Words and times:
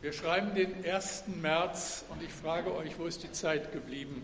Wir 0.00 0.12
schreiben 0.12 0.54
den 0.54 0.84
1. 0.84 1.24
März 1.42 2.04
und 2.08 2.22
ich 2.22 2.32
frage 2.32 2.72
euch, 2.72 3.00
wo 3.00 3.06
ist 3.06 3.24
die 3.24 3.32
Zeit 3.32 3.72
geblieben? 3.72 4.22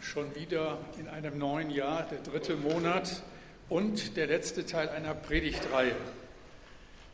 Schon 0.00 0.34
wieder 0.34 0.78
in 0.98 1.06
einem 1.06 1.36
neuen 1.36 1.68
Jahr, 1.68 2.04
der 2.10 2.20
dritte 2.20 2.56
Monat 2.56 3.22
und 3.68 4.16
der 4.16 4.26
letzte 4.26 4.64
Teil 4.64 4.88
einer 4.88 5.12
Predigtreihe. 5.12 5.94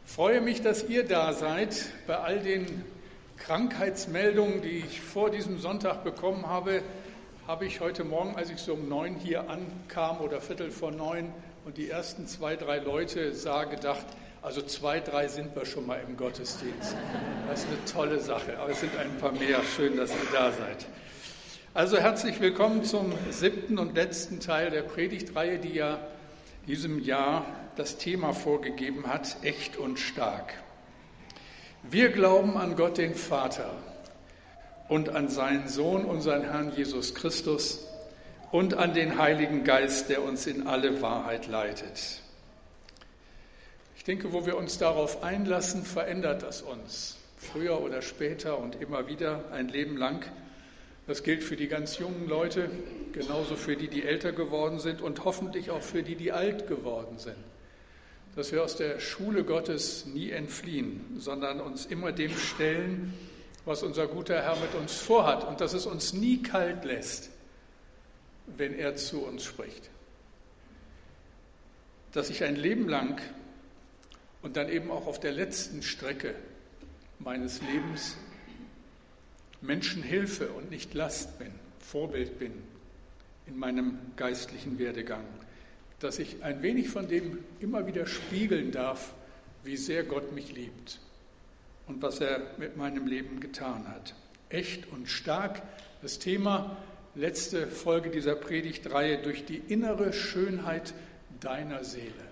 Freue 0.06 0.40
mich, 0.40 0.62
dass 0.62 0.88
ihr 0.88 1.04
da 1.04 1.32
seid. 1.32 1.86
Bei 2.06 2.18
all 2.18 2.38
den 2.38 2.84
Krankheitsmeldungen, 3.38 4.62
die 4.62 4.84
ich 4.88 5.00
vor 5.00 5.30
diesem 5.30 5.58
Sonntag 5.58 6.04
bekommen 6.04 6.46
habe, 6.46 6.84
habe 7.48 7.66
ich 7.66 7.80
heute 7.80 8.04
Morgen, 8.04 8.36
als 8.36 8.50
ich 8.50 8.58
so 8.58 8.74
um 8.74 8.88
neun 8.88 9.16
hier 9.16 9.50
ankam 9.50 10.20
oder 10.20 10.40
Viertel 10.40 10.70
vor 10.70 10.92
neun 10.92 11.32
und 11.64 11.76
die 11.76 11.90
ersten 11.90 12.26
zwei, 12.26 12.56
drei 12.56 12.78
Leute 12.78 13.34
sah, 13.34 13.64
gedacht, 13.64 14.06
also 14.42 14.62
zwei, 14.62 15.00
drei 15.00 15.28
sind 15.28 15.54
wir 15.54 15.66
schon 15.66 15.86
mal 15.86 16.00
im 16.06 16.16
Gottesdienst. 16.16 16.96
Das 17.48 17.60
ist 17.60 17.68
eine 17.68 17.84
tolle 17.84 18.20
Sache, 18.20 18.58
aber 18.58 18.70
es 18.70 18.80
sind 18.80 18.96
ein 18.96 19.18
paar 19.18 19.32
mehr. 19.32 19.60
Schön, 19.76 19.96
dass 19.96 20.10
ihr 20.10 20.16
da 20.32 20.50
seid. 20.52 20.86
Also 21.74 21.98
herzlich 21.98 22.40
willkommen 22.40 22.84
zum 22.84 23.12
siebten 23.30 23.78
und 23.78 23.94
letzten 23.94 24.40
Teil 24.40 24.70
der 24.70 24.82
Predigtreihe, 24.82 25.58
die 25.58 25.74
ja 25.74 25.98
diesem 26.66 26.98
Jahr 26.98 27.44
das 27.76 27.98
Thema 27.98 28.32
vorgegeben 28.32 29.06
hat, 29.06 29.36
echt 29.42 29.76
und 29.76 29.98
stark. 29.98 30.54
Wir 31.82 32.08
glauben 32.08 32.56
an 32.56 32.76
Gott 32.76 32.98
den 32.98 33.14
Vater 33.14 33.74
und 34.88 35.10
an 35.10 35.28
seinen 35.28 35.68
Sohn, 35.68 36.04
unseren 36.04 36.42
Herrn 36.42 36.72
Jesus 36.74 37.14
Christus 37.14 37.89
und 38.52 38.74
an 38.74 38.94
den 38.94 39.18
Heiligen 39.18 39.64
Geist, 39.64 40.08
der 40.08 40.22
uns 40.22 40.46
in 40.46 40.66
alle 40.66 41.02
Wahrheit 41.02 41.46
leitet. 41.46 42.20
Ich 43.96 44.04
denke, 44.04 44.32
wo 44.32 44.46
wir 44.46 44.56
uns 44.56 44.78
darauf 44.78 45.22
einlassen, 45.22 45.84
verändert 45.84 46.42
das 46.42 46.62
uns. 46.62 47.18
Früher 47.36 47.80
oder 47.80 48.02
später 48.02 48.58
und 48.58 48.80
immer 48.80 49.06
wieder 49.06 49.44
ein 49.52 49.68
Leben 49.68 49.96
lang. 49.96 50.24
Das 51.06 51.22
gilt 51.22 51.42
für 51.42 51.56
die 51.56 51.68
ganz 51.68 51.98
jungen 51.98 52.28
Leute, 52.28 52.70
genauso 53.12 53.56
für 53.56 53.76
die, 53.76 53.88
die 53.88 54.04
älter 54.04 54.32
geworden 54.32 54.78
sind 54.78 55.00
und 55.00 55.24
hoffentlich 55.24 55.70
auch 55.70 55.82
für 55.82 56.02
die, 56.02 56.16
die 56.16 56.32
alt 56.32 56.66
geworden 56.66 57.18
sind. 57.18 57.36
Dass 58.36 58.52
wir 58.52 58.62
aus 58.62 58.76
der 58.76 59.00
Schule 59.00 59.44
Gottes 59.44 60.06
nie 60.06 60.30
entfliehen, 60.30 61.16
sondern 61.18 61.60
uns 61.60 61.86
immer 61.86 62.12
dem 62.12 62.36
stellen, 62.36 63.12
was 63.64 63.82
unser 63.82 64.06
guter 64.06 64.40
Herr 64.40 64.56
mit 64.56 64.74
uns 64.74 64.94
vorhat 64.94 65.46
und 65.46 65.60
dass 65.60 65.72
es 65.72 65.86
uns 65.86 66.12
nie 66.12 66.42
kalt 66.42 66.84
lässt, 66.84 67.30
wenn 68.56 68.74
er 68.74 68.96
zu 68.96 69.24
uns 69.24 69.44
spricht. 69.44 69.90
Dass 72.12 72.30
ich 72.30 72.44
ein 72.44 72.56
Leben 72.56 72.88
lang 72.88 73.20
und 74.42 74.56
dann 74.56 74.68
eben 74.68 74.90
auch 74.90 75.06
auf 75.06 75.20
der 75.20 75.32
letzten 75.32 75.82
Strecke 75.82 76.34
meines 77.18 77.60
Lebens 77.62 78.16
Menschen 79.60 80.02
Hilfe 80.02 80.48
und 80.50 80.70
nicht 80.70 80.94
Last 80.94 81.38
bin, 81.38 81.52
Vorbild 81.78 82.38
bin 82.38 82.52
in 83.46 83.58
meinem 83.58 83.98
geistlichen 84.16 84.78
Werdegang, 84.78 85.24
dass 85.98 86.18
ich 86.18 86.42
ein 86.42 86.62
wenig 86.62 86.88
von 86.88 87.08
dem 87.08 87.38
immer 87.60 87.86
wieder 87.86 88.06
spiegeln 88.06 88.70
darf, 88.70 89.12
wie 89.64 89.76
sehr 89.76 90.04
Gott 90.04 90.32
mich 90.32 90.52
liebt 90.54 90.98
und 91.86 92.00
was 92.00 92.20
er 92.20 92.54
mit 92.56 92.76
meinem 92.76 93.06
Leben 93.06 93.40
getan 93.40 93.86
hat. 93.88 94.14
Echt 94.48 94.90
und 94.90 95.08
stark 95.08 95.62
das 96.00 96.18
Thema, 96.18 96.76
letzte 97.14 97.66
Folge 97.66 98.10
dieser 98.10 98.34
Predigtreihe, 98.34 99.18
durch 99.18 99.44
die 99.44 99.58
innere 99.58 100.12
Schönheit 100.12 100.94
deiner 101.40 101.84
Seele. 101.84 102.30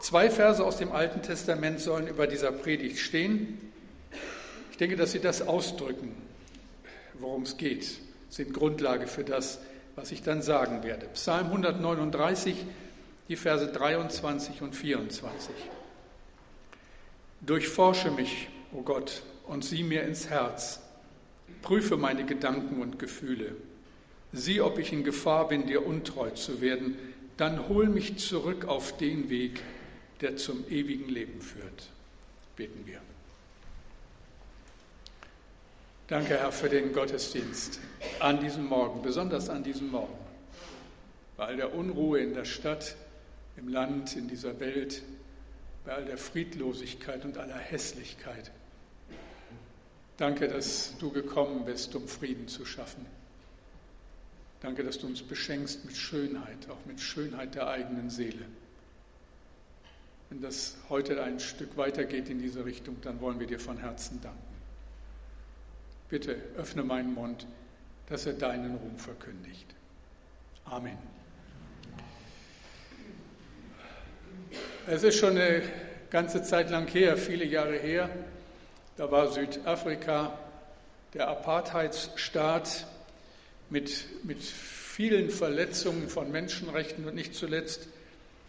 Zwei 0.00 0.30
Verse 0.30 0.64
aus 0.64 0.76
dem 0.76 0.92
Alten 0.92 1.22
Testament 1.22 1.80
sollen 1.80 2.06
über 2.06 2.26
dieser 2.26 2.52
Predigt 2.52 2.98
stehen. 2.98 3.58
Ich 4.70 4.76
denke, 4.76 4.96
dass 4.96 5.12
sie 5.12 5.18
das 5.18 5.42
ausdrücken, 5.42 6.14
worum 7.14 7.42
es 7.42 7.56
geht, 7.56 7.98
sind 8.28 8.54
Grundlage 8.54 9.06
für 9.08 9.24
das, 9.24 9.58
was 9.96 10.12
ich 10.12 10.22
dann 10.22 10.40
sagen 10.40 10.84
werde. 10.84 11.06
Psalm 11.14 11.46
139, 11.46 12.54
die 13.28 13.36
Verse 13.36 13.66
23 13.66 14.62
und 14.62 14.76
24. 14.76 15.50
Durchforsche 17.40 18.10
mich, 18.12 18.48
o 18.72 18.78
oh 18.78 18.82
Gott, 18.82 19.22
und 19.46 19.64
sieh 19.64 19.82
mir 19.82 20.02
ins 20.02 20.30
Herz. 20.30 20.80
Prüfe 21.62 21.96
meine 21.96 22.24
Gedanken 22.24 22.80
und 22.80 22.98
Gefühle. 22.98 23.56
Sieh, 24.32 24.60
ob 24.60 24.78
ich 24.78 24.92
in 24.92 25.04
Gefahr 25.04 25.48
bin, 25.48 25.66
dir 25.66 25.86
untreu 25.86 26.30
zu 26.30 26.60
werden. 26.60 26.96
Dann 27.36 27.68
hol 27.68 27.88
mich 27.88 28.18
zurück 28.18 28.66
auf 28.66 28.96
den 28.96 29.30
Weg, 29.30 29.62
der 30.20 30.36
zum 30.36 30.64
ewigen 30.68 31.08
Leben 31.08 31.40
führt. 31.40 31.88
Beten 32.56 32.86
wir. 32.86 33.00
Danke, 36.08 36.38
Herr, 36.38 36.52
für 36.52 36.68
den 36.68 36.92
Gottesdienst 36.92 37.80
an 38.18 38.40
diesem 38.40 38.66
Morgen, 38.66 39.02
besonders 39.02 39.50
an 39.50 39.62
diesem 39.62 39.90
Morgen. 39.90 40.18
Bei 41.36 41.44
all 41.44 41.56
der 41.56 41.74
Unruhe 41.74 42.18
in 42.20 42.34
der 42.34 42.46
Stadt, 42.46 42.96
im 43.56 43.68
Land, 43.68 44.16
in 44.16 44.26
dieser 44.26 44.58
Welt, 44.58 45.02
bei 45.84 45.92
all 45.92 46.04
der 46.04 46.18
Friedlosigkeit 46.18 47.24
und 47.24 47.38
aller 47.38 47.58
Hässlichkeit. 47.58 48.50
Danke, 50.18 50.48
dass 50.48 50.98
du 50.98 51.10
gekommen 51.10 51.64
bist, 51.64 51.94
um 51.94 52.06
Frieden 52.08 52.48
zu 52.48 52.66
schaffen. 52.66 53.06
Danke, 54.60 54.82
dass 54.82 54.98
du 54.98 55.06
uns 55.06 55.22
beschenkst 55.22 55.84
mit 55.84 55.96
Schönheit, 55.96 56.68
auch 56.68 56.84
mit 56.86 57.00
Schönheit 57.00 57.54
der 57.54 57.68
eigenen 57.68 58.10
Seele. 58.10 58.44
Wenn 60.28 60.42
das 60.42 60.76
heute 60.88 61.22
ein 61.22 61.38
Stück 61.38 61.76
weitergeht 61.76 62.28
in 62.28 62.40
diese 62.40 62.64
Richtung, 62.64 62.96
dann 63.02 63.20
wollen 63.20 63.38
wir 63.38 63.46
dir 63.46 63.60
von 63.60 63.78
Herzen 63.78 64.20
danken. 64.20 64.38
Bitte 66.08 66.36
öffne 66.56 66.82
meinen 66.82 67.14
Mund, 67.14 67.46
dass 68.08 68.26
er 68.26 68.32
deinen 68.32 68.74
Ruhm 68.74 68.98
verkündigt. 68.98 69.72
Amen. 70.64 70.98
Es 74.88 75.04
ist 75.04 75.18
schon 75.18 75.38
eine 75.38 75.62
ganze 76.10 76.42
Zeit 76.42 76.70
lang 76.70 76.88
her, 76.88 77.16
viele 77.16 77.44
Jahre 77.44 77.76
her. 77.76 78.10
Da 78.98 79.12
war 79.12 79.30
Südafrika 79.30 80.36
der 81.14 81.28
Apartheidsstaat 81.28 82.84
mit, 83.70 84.24
mit 84.24 84.42
vielen 84.42 85.30
Verletzungen 85.30 86.08
von 86.08 86.32
Menschenrechten 86.32 87.04
und 87.04 87.14
nicht 87.14 87.36
zuletzt 87.36 87.86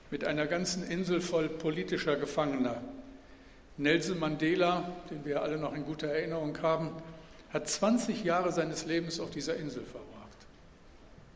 mit 0.09 0.25
einer 0.25 0.47
ganzen 0.47 0.89
Insel 0.89 1.21
voll 1.21 1.49
politischer 1.49 2.15
Gefangener. 2.15 2.81
Nelson 3.77 4.17
Mandela, 4.17 4.91
den 5.11 5.23
wir 5.23 5.43
alle 5.43 5.59
noch 5.59 5.75
in 5.75 5.85
guter 5.85 6.07
Erinnerung 6.07 6.59
haben, 6.63 6.93
hat 7.53 7.69
20 7.69 8.23
Jahre 8.23 8.51
seines 8.51 8.85
Lebens 8.85 9.19
auf 9.19 9.29
dieser 9.29 9.55
Insel 9.55 9.83
verbracht. 9.83 10.07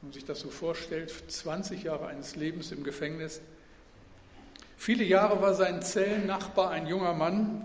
Wenn 0.02 0.10
man 0.10 0.14
sich 0.14 0.26
das 0.26 0.40
so 0.40 0.50
vorstellt, 0.50 1.14
20 1.28 1.84
Jahre 1.84 2.08
eines 2.08 2.36
Lebens 2.36 2.72
im 2.72 2.84
Gefängnis. 2.84 3.42
Viele 4.76 5.04
Jahre 5.04 5.40
war 5.40 5.54
sein 5.54 5.84
Zellennachbar 5.84 6.72
ein 6.72 6.88
junger 6.88 7.14
Mann, 7.14 7.64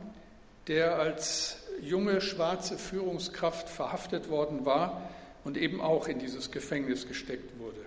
der 0.68 0.98
als 0.98 1.56
junge 1.80 2.20
schwarze 2.20 2.76
Führungskraft 2.78 3.68
verhaftet 3.68 4.28
worden 4.28 4.66
war 4.66 5.10
und 5.44 5.56
eben 5.56 5.80
auch 5.80 6.08
in 6.08 6.18
dieses 6.18 6.50
Gefängnis 6.50 7.08
gesteckt 7.08 7.58
wurde. 7.58 7.80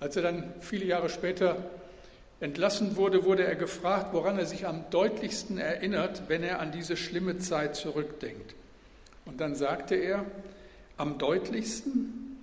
Als 0.00 0.16
er 0.16 0.22
dann 0.22 0.52
viele 0.60 0.84
Jahre 0.84 1.08
später 1.08 1.56
entlassen 2.40 2.96
wurde, 2.96 3.24
wurde 3.24 3.44
er 3.44 3.56
gefragt, 3.56 4.12
woran 4.12 4.38
er 4.38 4.46
sich 4.46 4.66
am 4.66 4.84
deutlichsten 4.90 5.58
erinnert, 5.58 6.28
wenn 6.28 6.42
er 6.42 6.60
an 6.60 6.72
diese 6.72 6.96
schlimme 6.96 7.38
Zeit 7.38 7.76
zurückdenkt. 7.76 8.54
Und 9.24 9.40
dann 9.40 9.54
sagte 9.54 9.94
er, 9.94 10.24
am 10.96 11.18
deutlichsten, 11.18 12.38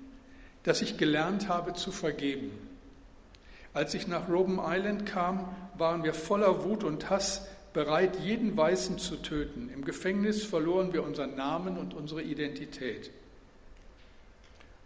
dass 0.64 0.82
ich 0.82 0.98
gelernt 0.98 1.48
habe 1.48 1.74
zu 1.74 1.92
vergeben. 1.92 2.52
Als 3.74 3.94
ich 3.94 4.08
nach 4.08 4.28
Robben 4.28 4.60
Island 4.62 5.06
kam, 5.06 5.56
waren 5.78 6.04
wir 6.04 6.14
voller 6.14 6.64
Wut 6.66 6.84
und 6.84 7.10
Hass, 7.10 7.48
bereit, 7.74 8.20
jeden 8.20 8.56
Weißen 8.56 8.98
zu 9.00 9.18
töten. 9.18 9.70
Im 9.74 9.86
Gefängnis 9.86 10.44
verloren 10.44 10.94
wir 10.94 11.04
unseren 11.04 11.36
Namen 11.36 11.78
und 11.78 11.94
unsere 11.94 12.22
Identität. 12.22 13.12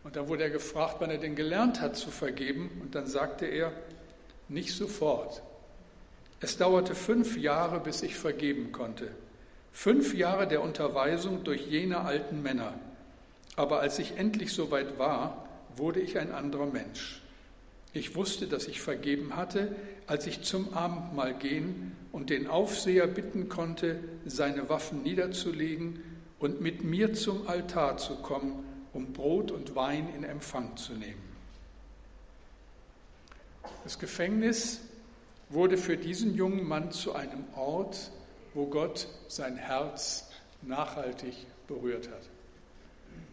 Und 0.04 0.16
dann 0.16 0.28
wurde 0.28 0.44
er 0.44 0.52
gefragt, 0.52 0.98
wann 1.00 1.10
er 1.10 1.18
denn 1.18 1.36
gelernt 1.36 1.82
hat 1.82 1.96
zu 1.96 2.12
vergeben. 2.12 2.70
Und 2.82 2.94
dann 2.94 3.08
sagte 3.08 3.48
er, 3.48 3.72
nicht 4.48 4.76
sofort. 4.76 5.42
Es 6.40 6.58
dauerte 6.58 6.94
fünf 6.94 7.38
Jahre, 7.38 7.80
bis 7.80 8.04
ich 8.04 8.16
vergeben 8.16 8.72
konnte. 8.72 9.10
Fünf 9.72 10.14
Jahre 10.14 10.48
der 10.48 10.62
Unterweisung 10.62 11.44
durch 11.44 11.66
jene 11.66 12.02
alten 12.02 12.44
Männer. 12.44 12.76
Aber 13.56 13.80
als 13.80 13.98
ich 13.98 14.18
endlich 14.18 14.54
soweit 14.54 15.00
war, 15.00 15.48
wurde 15.76 16.02
ich 16.02 16.20
ein 16.20 16.31
anderer 16.31 16.68
Mensch. 16.68 17.22
Ich 17.95 18.13
wusste, 18.13 18.45
dass 18.45 18.68
ich 18.68 18.81
vergeben 18.81 19.38
hatte, 19.38 19.74
als 20.06 20.27
ich 20.27 20.42
zum 20.42 20.74
Abendmahl 20.74 21.33
gehen 21.33 21.95
und 22.12 22.30
den 22.30 22.47
Aufseher 22.47 23.07
bitten 23.07 23.47
konnte, 23.47 24.03
seine 24.25 24.68
Waffen 24.68 25.01
niederzulegen 25.01 26.03
und 26.38 26.59
mit 26.59 26.83
mir 26.83 27.13
zum 27.13 27.47
Altar 27.47 27.95
zu 27.95 28.18
kommen, 28.18 28.65
um 28.92 29.13
Brot 29.13 29.50
und 29.50 29.75
Wein 29.75 30.09
in 30.13 30.25
Empfang 30.25 30.75
zu 30.75 30.92
nehmen. 30.92 31.24
Das 33.86 33.97
Gefängnis 33.97 34.81
wurde 35.47 35.77
für 35.77 35.95
diesen 35.95 36.36
jungen 36.36 36.68
Mann 36.68 36.92
zu 36.92 37.13
einem 37.13 37.45
Ort, 37.56 38.12
wo 38.53 38.65
Gott 38.65 39.07
sein 39.30 39.56
Herz 39.56 40.31
nachhaltig 40.63 41.47
berührt 41.65 42.09
hat. 42.09 42.30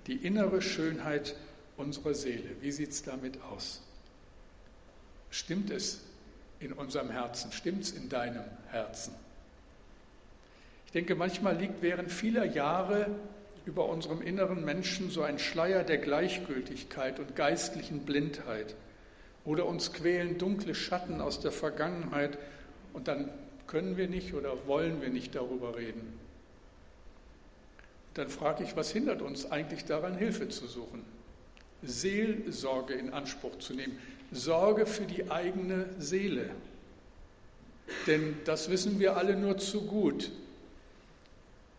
Die 0.07 0.25
innere 0.25 0.63
Schönheit 0.63 1.35
unserer 1.77 2.15
Seele, 2.15 2.51
wie 2.61 2.71
sieht 2.71 2.91
es 2.91 3.03
damit 3.03 3.43
aus? 3.43 3.83
Stimmt 5.33 5.71
es 5.71 6.01
in 6.61 6.75
unserem 6.75 7.11
Herzen? 7.11 7.51
Stimmt 7.53 7.85
es 7.85 7.91
in 7.93 8.11
deinem 8.11 8.45
Herzen? 8.69 9.15
Ich 10.85 10.93
denke, 10.93 11.15
manchmal 11.15 11.57
liegt 11.57 11.81
während 11.81 12.13
vieler 12.13 12.45
Jahre 12.45 13.09
über 13.65 13.89
unserem 13.89 14.21
inneren 14.21 14.63
Menschen 14.63 15.11
so 15.11 15.23
ein 15.23 15.39
Schleier 15.39 15.85
der 15.85 15.97
Gleichgültigkeit 15.97 17.19
und 17.19 17.35
geistlichen 17.35 18.01
Blindheit. 18.01 18.75
Oder 19.47 19.65
uns 19.65 19.95
quälen 19.95 20.37
dunkle 20.37 20.75
Schatten 20.75 21.23
aus 21.23 21.41
der 21.41 21.51
Vergangenheit 21.51 22.37
und 22.93 23.09
dann 23.09 23.31
können 23.67 23.97
wir 23.97 24.09
nicht 24.09 24.35
oder 24.35 24.67
wollen 24.67 25.01
wir 25.01 25.09
nicht 25.09 25.35
darüber 25.35 25.77
reden. 25.77 26.21
Dann 28.13 28.29
frage 28.29 28.65
ich, 28.65 28.77
was 28.77 28.93
hindert 28.93 29.23
uns 29.23 29.51
eigentlich 29.51 29.87
daran, 29.87 30.19
Hilfe 30.19 30.51
zu 30.51 30.67
suchen? 30.67 31.07
Seelsorge 31.83 32.93
in 32.93 33.15
Anspruch 33.15 33.59
zu 33.59 33.73
nehmen. 33.73 33.99
Sorge 34.33 34.87
für 34.87 35.05
die 35.05 35.31
eigene 35.31 35.87
Seele. 35.99 36.51
Denn 38.07 38.37
das 38.45 38.71
wissen 38.71 38.99
wir 38.99 39.17
alle 39.17 39.37
nur 39.37 39.59
zu 39.59 39.83
gut. 39.83 40.31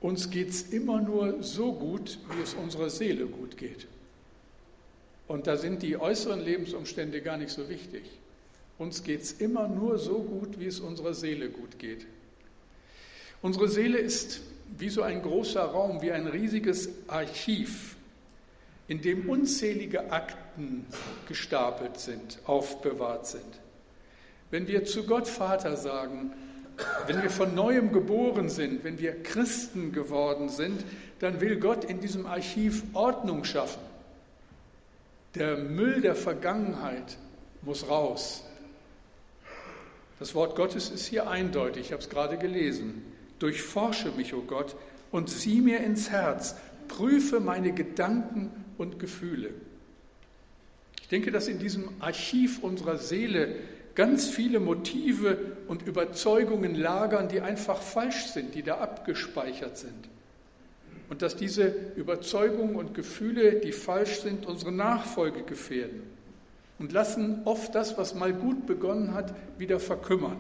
Uns 0.02 0.30
geht 0.30 0.50
es 0.50 0.64
immer 0.64 1.02
nur 1.02 1.42
so 1.42 1.74
gut, 1.74 2.20
wie 2.36 2.42
es 2.42 2.54
unserer 2.54 2.90
Seele 2.90 3.26
gut 3.26 3.58
geht. 3.58 3.88
Und 5.28 5.48
da 5.48 5.58
sind 5.58 5.82
die 5.82 5.98
äußeren 5.98 6.44
Lebensumstände 6.44 7.22
gar 7.22 7.38
nicht 7.38 7.52
so 7.52 7.70
wichtig. 7.70 8.04
Uns 8.78 9.04
geht 9.04 9.22
es 9.22 9.32
immer 9.34 9.68
nur 9.68 9.98
so 9.98 10.20
gut, 10.20 10.60
wie 10.60 10.66
es 10.66 10.80
unserer 10.80 11.14
Seele 11.14 11.50
gut 11.50 11.80
geht. 11.80 12.06
Unsere 13.42 13.70
Seele 13.70 13.98
ist 13.98 14.42
wie 14.78 14.90
so 14.90 15.02
ein 15.04 15.22
großer 15.22 15.64
Raum, 15.64 16.02
wie 16.02 16.12
ein 16.12 16.28
riesiges 16.28 16.90
Archiv, 17.08 17.96
in 18.88 19.02
dem 19.02 19.30
unzählige 19.30 20.12
Akten 20.12 20.86
gestapelt 21.28 22.00
sind, 22.00 22.40
aufbewahrt 22.46 23.28
sind. 23.28 23.60
Wenn 24.52 24.68
wir 24.68 24.86
zu 24.86 25.06
Gott 25.06 25.28
Vater 25.28 25.78
sagen, 25.78 26.34
wenn 27.08 27.22
wir 27.22 27.30
von 27.30 27.56
neuem 27.56 27.92
geboren 27.92 28.50
sind, 28.50 28.84
wenn 28.84 29.00
wir 29.00 29.24
Christen 29.24 29.92
geworden 29.92 30.50
sind, 30.50 30.84
dann 31.20 31.40
will 31.40 31.60
Gott 31.60 31.86
in 31.86 32.02
diesem 32.02 32.26
Archiv 32.26 32.84
Ordnung 32.94 33.44
schaffen. 33.44 33.82
Der 35.36 35.58
Müll 35.58 36.02
der 36.02 36.16
Vergangenheit 36.16 37.18
muss 37.62 37.88
raus. 37.90 38.44
Das 40.20 40.36
Wort 40.36 40.56
Gottes 40.56 40.90
ist 40.90 41.06
hier 41.06 41.30
eindeutig, 41.30 41.88
ich 41.88 41.92
habe 41.92 42.02
es 42.02 42.10
gerade 42.10 42.38
gelesen. 42.38 43.04
Durchforsche 43.40 44.12
mich, 44.12 44.34
o 44.34 44.38
oh 44.38 44.42
Gott, 44.42 44.76
und 45.12 45.30
sieh 45.30 45.62
mir 45.62 45.80
ins 45.80 46.10
Herz, 46.10 46.56
prüfe 46.88 47.40
meine 47.40 47.74
Gedanken 47.74 48.63
und 48.78 49.00
Gefühle. 49.00 49.52
Ich 51.02 51.08
denke, 51.10 51.32
dass 51.32 51.48
in 51.48 51.60
diesem 51.60 51.90
Archiv 52.00 52.64
unserer 52.64 52.98
Seele 52.98 53.56
ganz 53.96 54.28
viele 54.28 54.60
Motive 54.60 55.38
und 55.68 55.84
Überzeugungen 55.84 56.76
lagern, 56.76 57.30
die 57.30 57.42
einfach 57.42 57.82
falsch 57.82 58.28
sind, 58.28 58.56
die 58.56 58.64
da 58.64 58.78
abgespeichert 58.78 59.78
sind. 59.78 60.10
Und 61.10 61.22
dass 61.22 61.36
diese 61.36 61.68
Überzeugungen 61.96 62.76
und 62.76 62.96
Gefühle, 62.96 63.60
die 63.60 63.72
falsch 63.72 64.22
sind, 64.22 64.46
unsere 64.48 64.72
Nachfolge 64.72 65.44
gefährden 65.44 66.02
und 66.80 66.92
lassen 66.92 67.42
oft 67.46 67.76
das, 67.76 67.98
was 67.98 68.16
mal 68.16 68.34
gut 68.34 68.66
begonnen 68.66 69.14
hat, 69.14 69.34
wieder 69.60 69.80
verkümmern. 69.80 70.38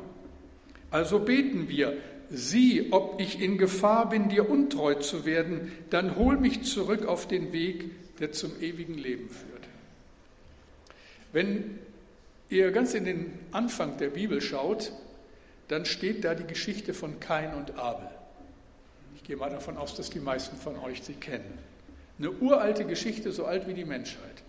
Also 0.89 1.19
beten 1.19 1.69
wir, 1.69 1.97
sieh, 2.29 2.91
ob 2.91 3.19
ich 3.19 3.41
in 3.41 3.57
Gefahr 3.57 4.09
bin, 4.09 4.29
dir 4.29 4.49
untreu 4.49 4.95
zu 4.95 5.25
werden, 5.25 5.71
dann 5.89 6.15
hol 6.15 6.37
mich 6.37 6.63
zurück 6.63 7.05
auf 7.05 7.27
den 7.27 7.53
Weg, 7.53 7.91
der 8.19 8.31
zum 8.31 8.51
ewigen 8.61 8.97
Leben 8.97 9.29
führt. 9.29 9.67
Wenn 11.31 11.79
ihr 12.49 12.71
ganz 12.71 12.93
in 12.93 13.05
den 13.05 13.33
Anfang 13.51 13.97
der 13.97 14.09
Bibel 14.09 14.41
schaut, 14.41 14.91
dann 15.67 15.85
steht 15.85 16.23
da 16.23 16.35
die 16.35 16.45
Geschichte 16.45 16.93
von 16.93 17.19
Kain 17.19 17.53
und 17.53 17.77
Abel. 17.77 18.07
Ich 19.15 19.23
gehe 19.23 19.37
mal 19.37 19.49
davon 19.49 19.77
aus, 19.77 19.95
dass 19.95 20.09
die 20.09 20.19
meisten 20.19 20.57
von 20.57 20.77
euch 20.77 21.01
sie 21.01 21.13
kennen. 21.13 21.57
Eine 22.19 22.31
uralte 22.31 22.85
Geschichte, 22.85 23.31
so 23.31 23.45
alt 23.45 23.67
wie 23.67 23.73
die 23.73 23.85
Menschheit. 23.85 24.43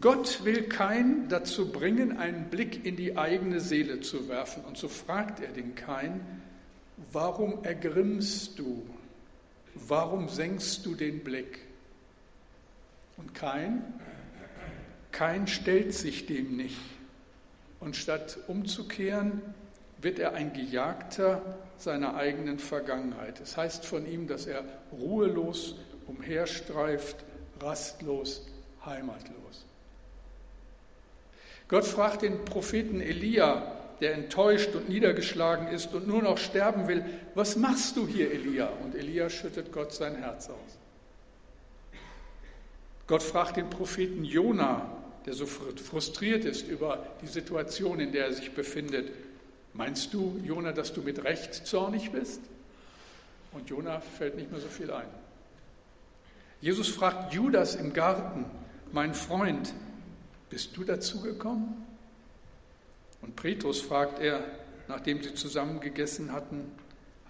Gott 0.00 0.44
will 0.44 0.64
Kain 0.64 1.28
dazu 1.30 1.72
bringen, 1.72 2.18
einen 2.18 2.50
Blick 2.50 2.84
in 2.84 2.96
die 2.96 3.16
eigene 3.16 3.60
Seele 3.60 4.00
zu 4.00 4.28
werfen. 4.28 4.64
Und 4.64 4.76
so 4.76 4.88
fragt 4.88 5.40
er 5.40 5.48
den 5.48 5.74
Kain, 5.74 6.20
warum 7.12 7.64
ergrimmst 7.64 8.58
du? 8.58 8.86
Warum 9.74 10.28
senkst 10.28 10.84
du 10.86 10.94
den 10.94 11.22
Blick? 11.22 11.60
Und 13.16 13.34
Kain, 13.34 13.82
Kain 15.12 15.46
stellt 15.46 15.94
sich 15.94 16.26
dem 16.26 16.56
nicht. 16.56 16.80
Und 17.80 17.96
statt 17.96 18.38
umzukehren, 18.48 19.42
wird 20.00 20.18
er 20.18 20.34
ein 20.34 20.52
Gejagter 20.52 21.58
seiner 21.76 22.14
eigenen 22.16 22.58
Vergangenheit. 22.58 23.40
Es 23.40 23.56
heißt 23.56 23.84
von 23.84 24.06
ihm, 24.06 24.28
dass 24.28 24.46
er 24.46 24.64
ruhelos 24.92 25.76
umherstreift, 26.06 27.16
rastlos, 27.60 28.46
heimatlos. 28.84 29.64
Gott 31.68 31.84
fragt 31.84 32.22
den 32.22 32.44
Propheten 32.44 33.00
Elia, 33.00 33.77
der 34.00 34.14
enttäuscht 34.14 34.74
und 34.74 34.88
niedergeschlagen 34.88 35.68
ist 35.68 35.94
und 35.94 36.06
nur 36.06 36.22
noch 36.22 36.38
sterben 36.38 36.88
will, 36.88 37.04
was 37.34 37.56
machst 37.56 37.96
du 37.96 38.06
hier, 38.06 38.30
Elia? 38.30 38.68
Und 38.84 38.94
Elia 38.94 39.28
schüttet 39.28 39.72
Gott 39.72 39.92
sein 39.92 40.16
Herz 40.16 40.48
aus. 40.48 40.78
Gott 43.06 43.22
fragt 43.22 43.56
den 43.56 43.70
Propheten 43.70 44.24
Jona, 44.24 44.90
der 45.26 45.34
so 45.34 45.46
frustriert 45.46 46.44
ist 46.44 46.68
über 46.68 47.06
die 47.22 47.26
Situation, 47.26 48.00
in 48.00 48.12
der 48.12 48.26
er 48.26 48.32
sich 48.32 48.52
befindet. 48.52 49.10
Meinst 49.72 50.14
du, 50.14 50.40
Jona, 50.44 50.72
dass 50.72 50.92
du 50.92 51.02
mit 51.02 51.24
Recht 51.24 51.54
zornig 51.66 52.10
bist? 52.12 52.40
Und 53.52 53.68
Jona 53.70 54.00
fällt 54.00 54.36
nicht 54.36 54.50
mehr 54.50 54.60
so 54.60 54.68
viel 54.68 54.90
ein. 54.90 55.08
Jesus 56.60 56.88
fragt 56.88 57.32
Judas 57.32 57.76
im 57.76 57.92
Garten, 57.92 58.44
mein 58.92 59.14
Freund, 59.14 59.72
bist 60.50 60.76
du 60.76 60.84
dazugekommen? 60.84 61.87
Und 63.22 63.36
Petrus 63.36 63.80
fragt 63.80 64.20
er, 64.20 64.42
nachdem 64.86 65.22
sie 65.22 65.34
zusammen 65.34 65.80
gegessen 65.80 66.32
hatten, 66.32 66.72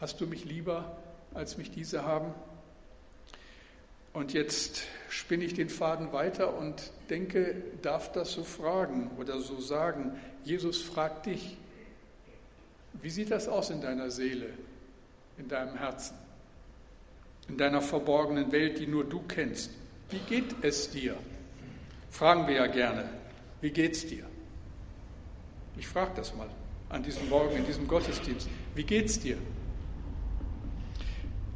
hast 0.00 0.20
du 0.20 0.26
mich 0.26 0.44
lieber, 0.44 0.96
als 1.34 1.58
mich 1.58 1.70
diese 1.70 2.04
haben? 2.04 2.32
Und 4.12 4.32
jetzt 4.32 4.82
spinne 5.08 5.44
ich 5.44 5.54
den 5.54 5.68
Faden 5.68 6.12
weiter 6.12 6.56
und 6.56 6.90
denke, 7.10 7.62
darf 7.82 8.10
das 8.12 8.32
so 8.32 8.42
fragen 8.42 9.10
oder 9.18 9.38
so 9.40 9.60
sagen. 9.60 10.18
Jesus 10.44 10.82
fragt 10.82 11.26
dich, 11.26 11.56
wie 13.00 13.10
sieht 13.10 13.30
das 13.30 13.48
aus 13.48 13.70
in 13.70 13.80
deiner 13.80 14.10
Seele, 14.10 14.48
in 15.36 15.48
deinem 15.48 15.76
Herzen, 15.76 16.16
in 17.48 17.56
deiner 17.56 17.80
verborgenen 17.80 18.50
Welt, 18.50 18.78
die 18.78 18.86
nur 18.86 19.04
du 19.04 19.22
kennst? 19.28 19.70
Wie 20.10 20.18
geht 20.18 20.54
es 20.62 20.90
dir? 20.90 21.16
Fragen 22.10 22.46
wir 22.48 22.54
ja 22.54 22.66
gerne. 22.66 23.08
Wie 23.60 23.70
geht's 23.70 24.06
dir? 24.06 24.24
Ich 25.78 25.86
frage 25.86 26.10
das 26.16 26.34
mal 26.34 26.48
an 26.88 27.02
diesem 27.02 27.28
Morgen 27.28 27.56
in 27.56 27.64
diesem 27.64 27.86
Gottesdienst. 27.86 28.48
Wie 28.74 28.82
geht's 28.82 29.20
dir? 29.20 29.38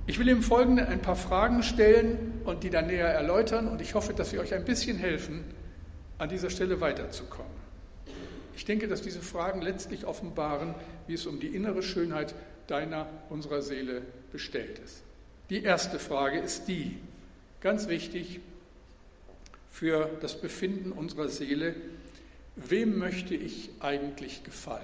Ich 0.06 0.18
will 0.18 0.28
im 0.28 0.42
Folgenden 0.42 0.86
ein 0.86 1.00
paar 1.00 1.16
Fragen 1.16 1.62
stellen 1.62 2.40
und 2.44 2.62
die 2.62 2.70
dann 2.70 2.86
näher 2.86 3.08
erläutern 3.08 3.66
und 3.66 3.80
ich 3.80 3.94
hoffe, 3.94 4.14
dass 4.14 4.30
sie 4.30 4.38
euch 4.38 4.54
ein 4.54 4.64
bisschen 4.64 4.96
helfen, 4.96 5.44
an 6.18 6.28
dieser 6.28 6.50
Stelle 6.50 6.80
weiterzukommen. 6.80 7.50
Ich 8.54 8.64
denke, 8.64 8.86
dass 8.86 9.02
diese 9.02 9.22
Fragen 9.22 9.60
letztlich 9.60 10.04
offenbaren, 10.04 10.74
wie 11.08 11.14
es 11.14 11.26
um 11.26 11.40
die 11.40 11.48
innere 11.48 11.82
Schönheit 11.82 12.34
deiner, 12.68 13.08
unserer 13.28 13.62
Seele 13.62 14.02
bestellt 14.30 14.78
ist. 14.78 15.02
Die 15.50 15.64
erste 15.64 15.98
Frage 15.98 16.38
ist 16.38 16.68
die, 16.68 16.98
ganz 17.60 17.88
wichtig 17.88 18.40
für 19.70 20.10
das 20.20 20.40
Befinden 20.40 20.92
unserer 20.92 21.28
Seele, 21.28 21.74
wem 22.56 22.98
möchte 22.98 23.34
ich 23.34 23.70
eigentlich 23.80 24.44
gefallen? 24.44 24.82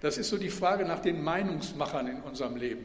Das 0.00 0.18
ist 0.18 0.28
so 0.28 0.36
die 0.36 0.50
Frage 0.50 0.84
nach 0.84 1.00
den 1.00 1.22
Meinungsmachern 1.22 2.06
in 2.06 2.20
unserem 2.20 2.56
Leben. 2.56 2.84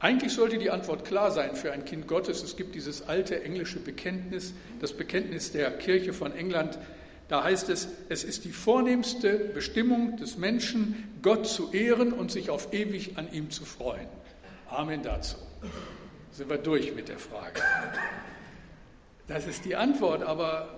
Eigentlich 0.00 0.32
sollte 0.32 0.56
die 0.56 0.70
Antwort 0.70 1.04
klar 1.04 1.30
sein 1.30 1.54
für 1.54 1.72
ein 1.72 1.84
Kind 1.84 2.08
Gottes. 2.08 2.42
Es 2.42 2.56
gibt 2.56 2.74
dieses 2.74 3.02
alte 3.02 3.44
englische 3.44 3.78
Bekenntnis, 3.80 4.54
das 4.80 4.94
Bekenntnis 4.94 5.52
der 5.52 5.70
Kirche 5.72 6.14
von 6.14 6.34
England. 6.34 6.78
Da 7.28 7.44
heißt 7.44 7.68
es, 7.68 7.86
es 8.08 8.24
ist 8.24 8.46
die 8.46 8.52
vornehmste 8.52 9.38
Bestimmung 9.38 10.16
des 10.16 10.38
Menschen, 10.38 11.04
Gott 11.20 11.46
zu 11.46 11.70
ehren 11.70 12.12
und 12.12 12.32
sich 12.32 12.48
auf 12.48 12.72
ewig 12.72 13.18
an 13.18 13.30
ihm 13.30 13.50
zu 13.50 13.66
freuen. 13.66 14.08
Amen 14.70 15.02
dazu. 15.02 15.36
Sind 16.32 16.48
wir 16.48 16.58
durch 16.58 16.94
mit 16.94 17.08
der 17.08 17.18
Frage. 17.18 17.60
Das 19.30 19.46
ist 19.46 19.64
die 19.64 19.76
Antwort, 19.76 20.24
aber 20.24 20.68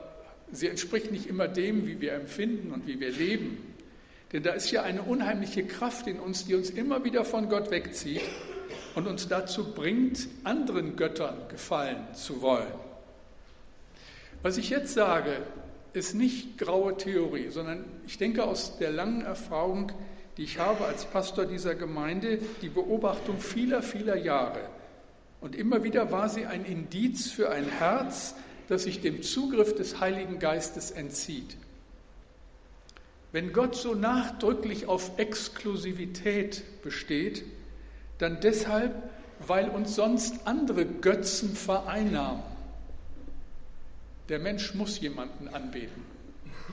sie 0.52 0.68
entspricht 0.68 1.11
nicht 1.11 1.26
immer 1.26 1.49
dem, 1.49 1.87
wie 1.87 2.02
wir 2.02 2.12
empfinden 2.12 2.71
und 2.71 2.87
wie 2.87 3.00
wir 3.00 3.11
leben. 3.11 3.75
Denn 4.30 4.42
da 4.42 4.52
ist 4.52 4.71
ja 4.71 4.82
eine 4.82 5.00
unheimliche 5.00 5.64
Kraft 5.64 6.06
in 6.06 6.21
uns, 6.21 6.44
die 6.44 6.54
uns 6.54 6.68
immer 6.68 7.02
wieder 7.02 7.25
von 7.25 7.49
Gott 7.49 7.71
wegzieht 7.71 8.21
und 8.94 9.06
uns 9.06 9.26
dazu 9.26 9.73
bringt, 9.73 10.28
anderen 10.44 10.97
Göttern 10.97 11.49
gefallen 11.49 12.06
zu 12.12 12.42
wollen. 12.42 12.75
Was 14.42 14.59
ich 14.59 14.68
jetzt 14.68 14.92
sage, 14.92 15.38
ist 15.94 16.14
nicht 16.14 16.59
graue 16.59 16.94
Theorie, 16.99 17.49
sondern 17.49 17.87
ich 18.06 18.18
denke 18.18 18.44
aus 18.44 18.76
der 18.76 18.90
langen 18.90 19.23
Erfahrung, 19.23 19.92
die 20.37 20.42
ich 20.42 20.59
habe 20.59 20.85
als 20.85 21.06
Pastor 21.06 21.47
dieser 21.47 21.75
Gemeinde, 21.75 22.38
die 22.61 22.68
Beobachtung 22.68 23.38
vieler, 23.38 23.82
vieler 23.82 24.16
Jahre. 24.16 24.61
Und 25.42 25.56
immer 25.56 25.82
wieder 25.82 26.12
war 26.12 26.28
sie 26.28 26.46
ein 26.46 26.64
Indiz 26.64 27.30
für 27.30 27.50
ein 27.50 27.68
Herz, 27.68 28.37
das 28.68 28.84
sich 28.84 29.00
dem 29.00 29.22
Zugriff 29.22 29.75
des 29.75 30.00
Heiligen 30.00 30.38
Geistes 30.38 30.92
entzieht. 30.92 31.56
Wenn 33.32 33.52
Gott 33.52 33.75
so 33.75 33.94
nachdrücklich 33.94 34.87
auf 34.87 35.18
Exklusivität 35.18 36.62
besteht, 36.82 37.44
dann 38.18 38.40
deshalb, 38.40 38.94
weil 39.44 39.68
uns 39.68 39.96
sonst 39.96 40.46
andere 40.46 40.87
Götzen 40.87 41.56
vereinnahmen. 41.56 42.44
Der 44.28 44.38
Mensch 44.38 44.75
muss 44.75 45.00
jemanden 45.00 45.49
anbeten. 45.49 46.04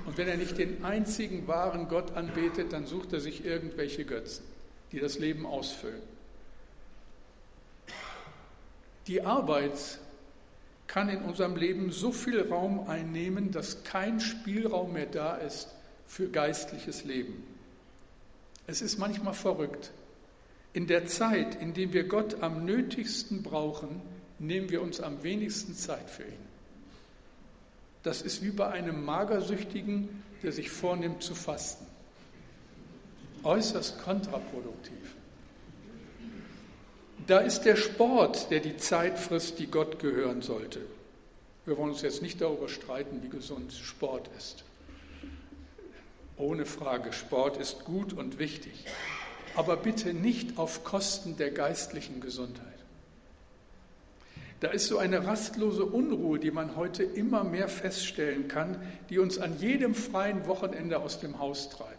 Und 0.05 0.17
wenn 0.19 0.27
er 0.27 0.37
nicht 0.37 0.59
den 0.59 0.85
einzigen 0.85 1.47
wahren 1.47 1.87
Gott 1.87 2.15
anbetet, 2.15 2.71
dann 2.71 2.85
sucht 2.85 3.13
er 3.13 3.19
sich 3.19 3.43
irgendwelche 3.43 4.05
Götzen, 4.05 4.45
die 4.91 4.99
das 4.99 5.17
Leben 5.17 5.47
ausfüllen. 5.47 6.01
Die 9.09 9.23
Arbeit 9.23 9.97
kann 10.85 11.09
in 11.09 11.23
unserem 11.23 11.55
Leben 11.55 11.91
so 11.91 12.11
viel 12.11 12.47
Raum 12.47 12.87
einnehmen, 12.87 13.49
dass 13.49 13.83
kein 13.83 14.19
Spielraum 14.19 14.93
mehr 14.93 15.07
da 15.07 15.35
ist 15.35 15.73
für 16.05 16.29
geistliches 16.29 17.05
Leben. 17.05 17.43
Es 18.67 18.83
ist 18.83 18.99
manchmal 18.99 19.33
verrückt. 19.33 19.89
In 20.73 20.85
der 20.85 21.07
Zeit, 21.07 21.59
in 21.59 21.73
der 21.73 21.91
wir 21.91 22.07
Gott 22.07 22.43
am 22.43 22.65
nötigsten 22.65 23.41
brauchen, 23.41 23.99
nehmen 24.37 24.69
wir 24.69 24.83
uns 24.83 25.01
am 25.01 25.23
wenigsten 25.23 25.73
Zeit 25.73 26.07
für 26.07 26.25
ihn. 26.25 26.47
Das 28.03 28.21
ist 28.21 28.43
wie 28.43 28.51
bei 28.51 28.67
einem 28.67 29.03
Magersüchtigen, 29.03 30.23
der 30.43 30.51
sich 30.51 30.69
vornimmt 30.69 31.23
zu 31.23 31.33
fasten. 31.33 31.87
Äußerst 33.41 34.03
kontraproduktiv. 34.03 35.15
Da 37.27 37.39
ist 37.39 37.61
der 37.61 37.75
Sport, 37.75 38.49
der 38.49 38.59
die 38.59 38.77
Zeit 38.77 39.19
frisst, 39.19 39.59
die 39.59 39.67
Gott 39.67 39.99
gehören 39.99 40.41
sollte. 40.41 40.81
Wir 41.65 41.77
wollen 41.77 41.91
uns 41.91 42.01
jetzt 42.01 42.21
nicht 42.21 42.41
darüber 42.41 42.67
streiten, 42.67 43.21
wie 43.21 43.29
gesund 43.29 43.73
Sport 43.73 44.29
ist. 44.37 44.63
Ohne 46.37 46.65
Frage, 46.65 47.13
Sport 47.13 47.57
ist 47.57 47.83
gut 47.83 48.13
und 48.13 48.39
wichtig. 48.39 48.85
Aber 49.55 49.77
bitte 49.77 50.13
nicht 50.13 50.57
auf 50.57 50.83
Kosten 50.83 51.37
der 51.37 51.51
geistlichen 51.51 52.21
Gesundheit. 52.21 52.65
Da 54.61 54.69
ist 54.69 54.87
so 54.87 54.97
eine 54.97 55.25
rastlose 55.25 55.85
Unruhe, 55.85 56.39
die 56.39 56.51
man 56.51 56.75
heute 56.75 57.03
immer 57.03 57.43
mehr 57.43 57.67
feststellen 57.67 58.47
kann, 58.47 58.81
die 59.09 59.19
uns 59.19 59.37
an 59.37 59.57
jedem 59.59 59.95
freien 59.95 60.47
Wochenende 60.47 60.99
aus 60.99 61.19
dem 61.19 61.39
Haus 61.39 61.69
treibt. 61.69 61.98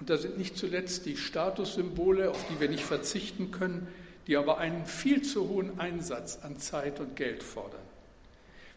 Und 0.00 0.10
da 0.10 0.16
sind 0.16 0.38
nicht 0.38 0.56
zuletzt 0.56 1.06
die 1.06 1.16
Statussymbole, 1.16 2.30
auf 2.30 2.44
die 2.48 2.60
wir 2.60 2.68
nicht 2.68 2.84
verzichten 2.84 3.50
können, 3.50 3.88
die 4.26 4.36
aber 4.36 4.58
einen 4.58 4.86
viel 4.86 5.22
zu 5.22 5.48
hohen 5.48 5.78
Einsatz 5.78 6.38
an 6.42 6.58
Zeit 6.58 7.00
und 7.00 7.16
Geld 7.16 7.42
fordern. 7.42 7.80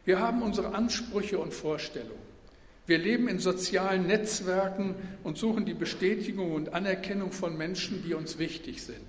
Wir 0.06 0.20
haben 0.20 0.42
unsere 0.42 0.74
Ansprüche 0.74 1.40
und 1.40 1.54
Vorstellungen. 1.54 2.28
Wir 2.86 2.98
leben 2.98 3.28
in 3.28 3.40
sozialen 3.40 4.08
Netzwerken 4.08 4.96
und 5.24 5.38
suchen 5.38 5.66
die 5.66 5.74
Bestätigung 5.74 6.54
und 6.54 6.74
Anerkennung 6.74 7.34
von 7.34 7.58
Menschen, 7.58 8.04
die 8.04 8.14
uns 8.14 8.38
wichtig 8.38 8.82
sind. 8.82 9.06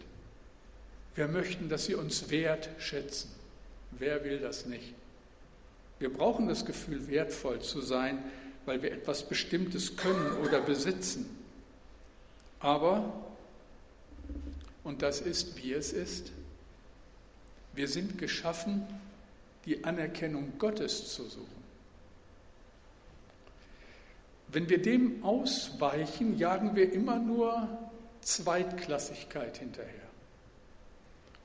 Wir 1.15 1.29
möchten, 1.29 1.69
dass 1.69 1.87
sie 1.87 1.95
uns 1.95 2.31
wertschätzen. 2.31 3.31
Wer 3.93 4.25
will 4.25 4.39
das 4.39 4.67
nicht? 4.67 4.95
Wir 6.01 6.13
brauchen 6.13 6.49
das 6.49 6.65
Gefühl, 6.65 7.09
wertvoll 7.09 7.61
zu 7.61 7.81
sein, 7.81 8.19
weil 8.67 8.83
wir 8.83 8.93
etwas 8.93 9.29
Bestimmtes 9.29 9.97
können 9.97 10.33
oder 10.45 10.61
besitzen. 10.61 11.38
Aber, 12.61 13.13
und 14.85 15.03
das 15.03 15.21
ist, 15.21 15.57
wie 15.63 15.73
es 15.73 15.93
ist, 15.93 16.33
wir 17.75 17.89
sind 17.89 18.19
geschaffen, 18.19 18.87
die 19.65 19.85
Anerkennung 19.85 20.53
Gottes 20.59 21.13
zu 21.15 21.25
suchen. 21.25 21.59
Wenn 24.49 24.69
wir 24.69 24.81
dem 24.81 25.23
ausweichen, 25.23 26.39
jagen 26.39 26.75
wir 26.75 26.93
immer 26.93 27.19
nur 27.19 27.69
Zweitklassigkeit 28.23 29.59
hinterher. 29.59 29.93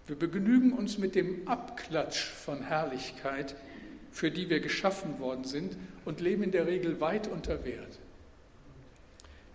Wir 0.08 0.18
begnügen 0.18 0.74
uns 0.74 0.98
mit 0.98 1.16
dem 1.16 1.48
Abklatsch 1.48 2.26
von 2.26 2.62
Herrlichkeit, 2.62 3.56
für 4.12 4.32
die 4.32 4.50
wir 4.50 4.60
geschaffen 4.60 5.20
worden 5.20 5.44
sind 5.44 5.78
und 6.06 6.22
leben 6.22 6.44
in 6.44 6.52
der 6.52 6.68
Regel 6.68 7.00
weit 7.00 7.28
unter 7.28 7.64
Wert. 7.66 8.00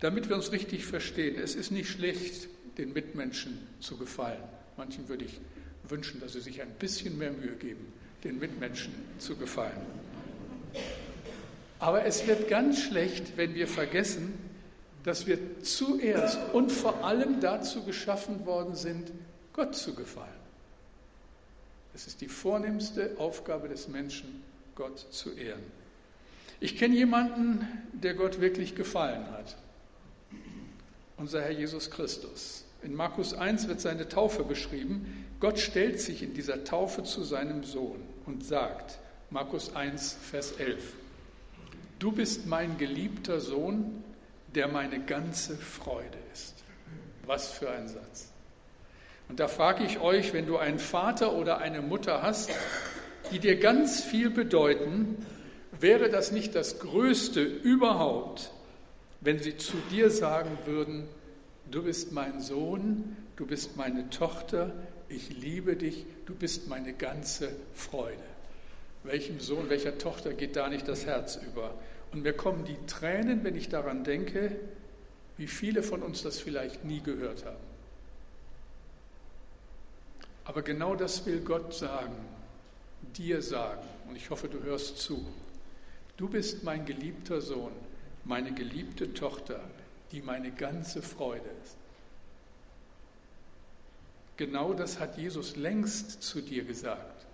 Damit 0.01 0.29
wir 0.29 0.37
uns 0.37 0.53
richtig 0.53 0.85
verstehen, 0.85 1.41
es 1.43 1.55
ist 1.55 1.71
nicht 1.71 1.91
schlecht, 1.91 2.49
den 2.79 2.93
Mitmenschen 2.93 3.59
zu 3.81 3.97
gefallen. 3.97 4.43
Manchen 4.77 5.09
würde 5.09 5.25
ich 5.25 5.41
wünschen, 5.89 6.21
dass 6.21 6.35
sie 6.35 6.41
sich 6.41 6.63
ein 6.63 6.73
bisschen 6.79 7.19
mehr 7.19 7.33
Mühe 7.33 7.57
geben, 7.57 7.93
den 8.23 8.39
Mitmenschen 8.39 8.93
zu 9.19 9.37
gefallen. 9.37 9.81
Aber 11.81 12.05
es 12.05 12.27
wird 12.27 12.49
ganz 12.49 12.81
schlecht, 12.81 13.37
wenn 13.37 13.55
wir 13.55 13.67
vergessen, 13.67 14.35
dass 15.05 15.27
wir 15.27 15.63
zuerst 15.63 16.39
und 16.53 16.71
vor 16.71 17.05
allem 17.05 17.41
dazu 17.41 17.85
geschaffen 17.85 18.47
worden 18.47 18.75
sind, 18.75 19.11
Gott 19.53 19.75
zu 19.75 19.95
gefallen. 19.95 20.29
Es 21.95 22.07
ist 22.07 22.21
die 22.21 22.29
vornehmste 22.29 23.17
Aufgabe 23.19 23.69
des 23.69 23.89
Menschen, 23.89 24.43
Gott 24.75 24.99
zu 25.11 25.33
ehren. 25.33 25.63
Ich 26.61 26.77
kenne 26.77 26.95
jemanden, 26.95 27.67
der 27.93 28.15
Gott 28.15 28.41
wirklich 28.41 28.75
gefallen 28.75 29.31
hat. 29.31 29.57
Unser 31.19 31.43
Herr 31.43 31.51
Jesus 31.51 31.91
Christus. 31.91 32.65
In 32.83 32.95
Markus 32.95 33.35
1 33.35 33.67
wird 33.67 33.81
seine 33.81 34.09
Taufe 34.09 34.45
beschrieben. 34.45 35.27
Gott 35.41 35.59
stellt 35.59 36.01
sich 36.01 36.23
in 36.23 36.33
dieser 36.33 36.65
Taufe 36.65 37.03
zu 37.03 37.25
seinem 37.25 37.65
Sohn 37.65 38.01
und 38.25 38.45
sagt, 38.45 38.99
Markus 39.31 39.75
1, 39.75 40.17
Vers 40.23 40.53
11, 40.53 40.81
Du 41.99 42.13
bist 42.13 42.47
mein 42.47 42.79
geliebter 42.79 43.41
Sohn, 43.41 44.05
der 44.55 44.69
meine 44.69 45.05
ganze 45.05 45.57
Freude 45.57 46.19
ist. 46.33 46.63
Was 47.27 47.51
für 47.51 47.71
ein 47.71 47.89
Satz. 47.89 48.31
Und 49.29 49.41
da 49.41 49.49
frage 49.49 49.85
ich 49.85 49.99
euch, 49.99 50.33
wenn 50.33 50.47
du 50.47 50.57
einen 50.57 50.79
Vater 50.79 51.35
oder 51.35 51.59
eine 51.59 51.83
Mutter 51.83 52.23
hast, 52.23 52.51
die 53.33 53.41
dir 53.41 53.59
ganz 53.59 54.03
viel 54.03 54.31
bedeuten, 54.31 55.27
wäre 55.81 56.09
das 56.09 56.31
nicht 56.31 56.55
das 56.55 56.79
Größte 56.79 57.43
überhaupt, 57.43 58.53
wenn 59.21 59.39
sie 59.41 59.57
zu 59.57 59.77
dir 59.91 60.11
sagen 60.11 60.57
würden, 60.65 61.09
du 61.71 61.83
bist 61.83 62.13
mein 62.13 62.41
Sohn, 62.41 63.17
du 63.37 63.47
bist 63.47 63.77
meine 63.77 64.11
Tochter, 64.11 64.73
ich 65.09 65.31
liebe 65.31 65.77
dich, 65.77 66.07
du 66.27 66.35
bist 66.35 66.69
meine 66.69 66.93
ganze 66.93 67.51
Freude. 67.75 68.17
Welchem 69.05 69.41
Sohn, 69.41 69.71
welcher 69.71 69.97
Tochter 69.99 70.35
geht 70.35 70.57
da 70.57 70.69
nicht 70.69 70.87
das 70.87 71.07
Herz 71.07 71.37
über? 71.37 71.75
Und 72.13 72.23
mir 72.23 72.33
kommen 72.33 72.65
die 72.65 72.79
Tränen, 72.87 73.45
wenn 73.45 73.57
ich 73.57 73.69
daran 73.69 74.05
denke, 74.05 74.57
wie 75.37 75.47
viele 75.47 75.83
von 75.83 76.03
uns 76.03 76.23
das 76.23 76.39
vielleicht 76.39 76.85
nie 76.85 77.01
gehört 77.01 77.45
haben. 77.45 77.57
Aber 80.45 80.63
genau 80.63 80.95
das 80.95 81.27
will 81.27 81.41
Gott 81.41 81.75
sagen, 81.75 82.15
dir 83.17 83.43
sagen. 83.43 83.87
Und 84.09 84.17
ich 84.17 84.31
hoffe, 84.31 84.49
du 84.49 84.63
hörst 84.63 84.99
zu. 84.99 85.25
Du 86.17 86.29
bist 86.29 86.65
mein 86.65 86.87
geliebter 86.87 87.41
Sohn, 87.41 87.73
meine 88.29 88.53
geliebte 88.53 89.15
Tochter, 89.15 89.59
die 90.13 90.21
meine 90.21 90.53
ganze 90.53 91.01
Freude 91.01 91.49
ist. 91.65 91.77
Genau 94.37 94.75
das 94.75 95.01
hat 95.01 95.17
Jesus 95.17 95.57
längst 95.57 96.23
zu 96.23 96.43
dir 96.43 96.65
gesagt. 96.65 97.27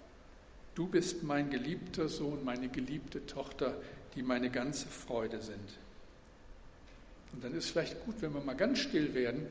Du 0.75 0.87
bist 0.87 1.23
mein 1.23 1.51
geliebter 1.51 2.09
Sohn, 2.09 2.45
meine 2.45 2.69
geliebte 2.69 3.27
Tochter, 3.27 3.77
die 4.15 4.23
meine 4.23 4.51
ganze 4.51 4.87
Freude 4.87 5.43
sind. 5.43 5.79
Und 7.33 7.43
dann 7.43 7.53
ist 7.55 7.65
es 7.65 7.71
vielleicht 7.73 8.05
gut, 8.05 8.15
wenn 8.21 8.33
wir 8.33 8.41
mal 8.41 8.57
ganz 8.57 8.79
still 8.79 9.15
werden 9.15 9.47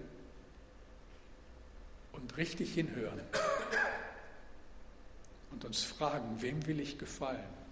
und 2.14 2.38
richtig 2.38 2.74
hinhören 2.74 3.20
und 5.52 5.66
uns 5.66 5.84
fragen, 5.84 6.42
wem 6.42 6.66
will 6.68 6.80
ich 6.80 6.98
gefallen? 6.98 7.63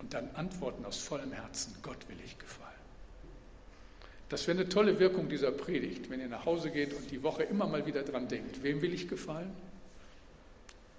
Und 0.00 0.14
dann 0.14 0.28
antworten 0.34 0.84
aus 0.84 0.98
vollem 0.98 1.32
Herzen, 1.32 1.74
Gott 1.82 2.08
will 2.08 2.18
ich 2.24 2.38
gefallen. 2.38 2.68
Das 4.28 4.46
wäre 4.46 4.58
eine 4.58 4.68
tolle 4.68 4.98
Wirkung 4.98 5.28
dieser 5.28 5.50
Predigt, 5.50 6.10
wenn 6.10 6.20
ihr 6.20 6.28
nach 6.28 6.44
Hause 6.44 6.70
geht 6.70 6.92
und 6.92 7.10
die 7.10 7.22
Woche 7.22 7.44
immer 7.44 7.66
mal 7.66 7.86
wieder 7.86 8.02
dran 8.02 8.28
denkt, 8.28 8.62
wem 8.62 8.82
will 8.82 8.92
ich 8.92 9.08
gefallen? 9.08 9.50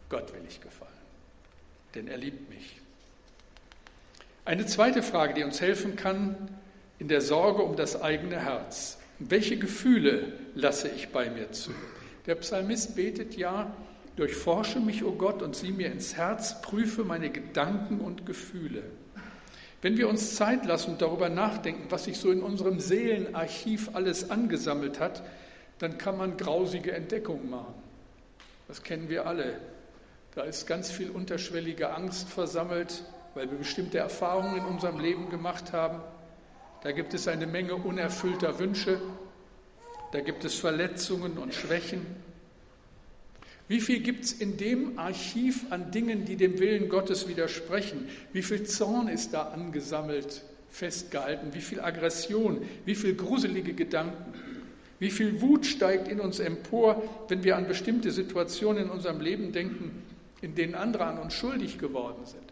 Gott 0.09 0.33
will 0.33 0.41
ich 0.47 0.59
gefallen, 0.59 0.91
denn 1.93 2.07
er 2.07 2.17
liebt 2.17 2.49
mich. 2.49 2.81
Eine 4.45 4.65
zweite 4.65 5.03
Frage, 5.03 5.35
die 5.35 5.43
uns 5.43 5.61
helfen 5.61 5.95
kann, 5.95 6.35
in 6.97 7.07
der 7.07 7.21
Sorge 7.21 7.61
um 7.61 7.75
das 7.75 8.01
eigene 8.01 8.41
Herz. 8.41 8.97
Welche 9.19 9.57
Gefühle 9.57 10.33
lasse 10.55 10.89
ich 10.89 11.09
bei 11.09 11.29
mir 11.29 11.51
zu? 11.51 11.71
Der 12.25 12.35
Psalmist 12.35 12.95
betet 12.95 13.37
ja, 13.37 13.75
durchforsche 14.19 14.79
mich, 14.79 15.03
o 15.03 15.09
oh 15.09 15.11
Gott, 15.13 15.41
und 15.41 15.55
sieh 15.55 15.71
mir 15.71 15.91
ins 15.91 16.15
Herz, 16.17 16.61
prüfe 16.61 17.03
meine 17.05 17.29
Gedanken 17.29 18.01
und 18.01 18.25
Gefühle. 18.25 18.83
Wenn 19.81 19.97
wir 19.97 20.09
uns 20.09 20.35
Zeit 20.35 20.65
lassen 20.65 20.91
und 20.91 21.01
darüber 21.01 21.29
nachdenken, 21.29 21.85
was 21.89 22.03
sich 22.03 22.17
so 22.17 22.29
in 22.29 22.43
unserem 22.43 22.81
Seelenarchiv 22.81 23.91
alles 23.93 24.29
angesammelt 24.29 24.99
hat, 24.99 25.23
dann 25.77 25.97
kann 25.97 26.17
man 26.17 26.35
grausige 26.35 26.91
Entdeckungen 26.91 27.49
machen. 27.49 27.73
Das 28.67 28.83
kennen 28.83 29.07
wir 29.07 29.25
alle. 29.25 29.57
Da 30.35 30.43
ist 30.43 30.67
ganz 30.67 30.91
viel 30.91 31.09
unterschwellige 31.09 31.93
Angst 31.93 32.27
versammelt, 32.27 33.03
weil 33.35 33.49
wir 33.49 33.57
bestimmte 33.57 33.99
Erfahrungen 33.99 34.57
in 34.57 34.65
unserem 34.65 34.99
Leben 34.99 35.29
gemacht 35.29 35.71
haben. 35.71 36.01
Da 36.83 36.91
gibt 36.91 37.13
es 37.13 37.29
eine 37.29 37.47
Menge 37.47 37.75
unerfüllter 37.75 38.59
Wünsche. 38.59 38.99
Da 40.11 40.19
gibt 40.19 40.43
es 40.43 40.55
Verletzungen 40.55 41.37
und 41.37 41.53
Schwächen. 41.53 42.05
Wie 43.69 43.79
viel 43.79 43.99
gibt 43.99 44.25
es 44.25 44.33
in 44.33 44.57
dem 44.57 44.97
Archiv 44.97 45.67
an 45.69 45.91
Dingen, 45.91 46.25
die 46.25 46.35
dem 46.35 46.57
Willen 46.57 46.89
Gottes 46.89 47.27
widersprechen? 47.27 48.09
Wie 48.33 48.41
viel 48.41 48.63
Zorn 48.63 49.07
ist 49.07 49.35
da 49.35 49.43
angesammelt, 49.49 50.43
festgehalten? 50.69 51.53
Wie 51.53 51.61
viel 51.61 51.79
Aggression? 51.79 52.63
Wie 52.85 52.95
viel 52.95 53.13
gruselige 53.15 53.75
Gedanken? 53.75 54.33
Wie 54.97 55.11
viel 55.11 55.39
Wut 55.41 55.67
steigt 55.67 56.07
in 56.07 56.19
uns 56.19 56.39
empor, 56.39 57.03
wenn 57.27 57.43
wir 57.43 57.57
an 57.57 57.67
bestimmte 57.67 58.11
Situationen 58.11 58.85
in 58.85 58.89
unserem 58.89 59.21
Leben 59.21 59.51
denken, 59.51 60.01
in 60.41 60.55
denen 60.55 60.73
andere 60.73 61.05
an 61.05 61.19
uns 61.19 61.35
schuldig 61.35 61.77
geworden 61.77 62.25
sind? 62.25 62.51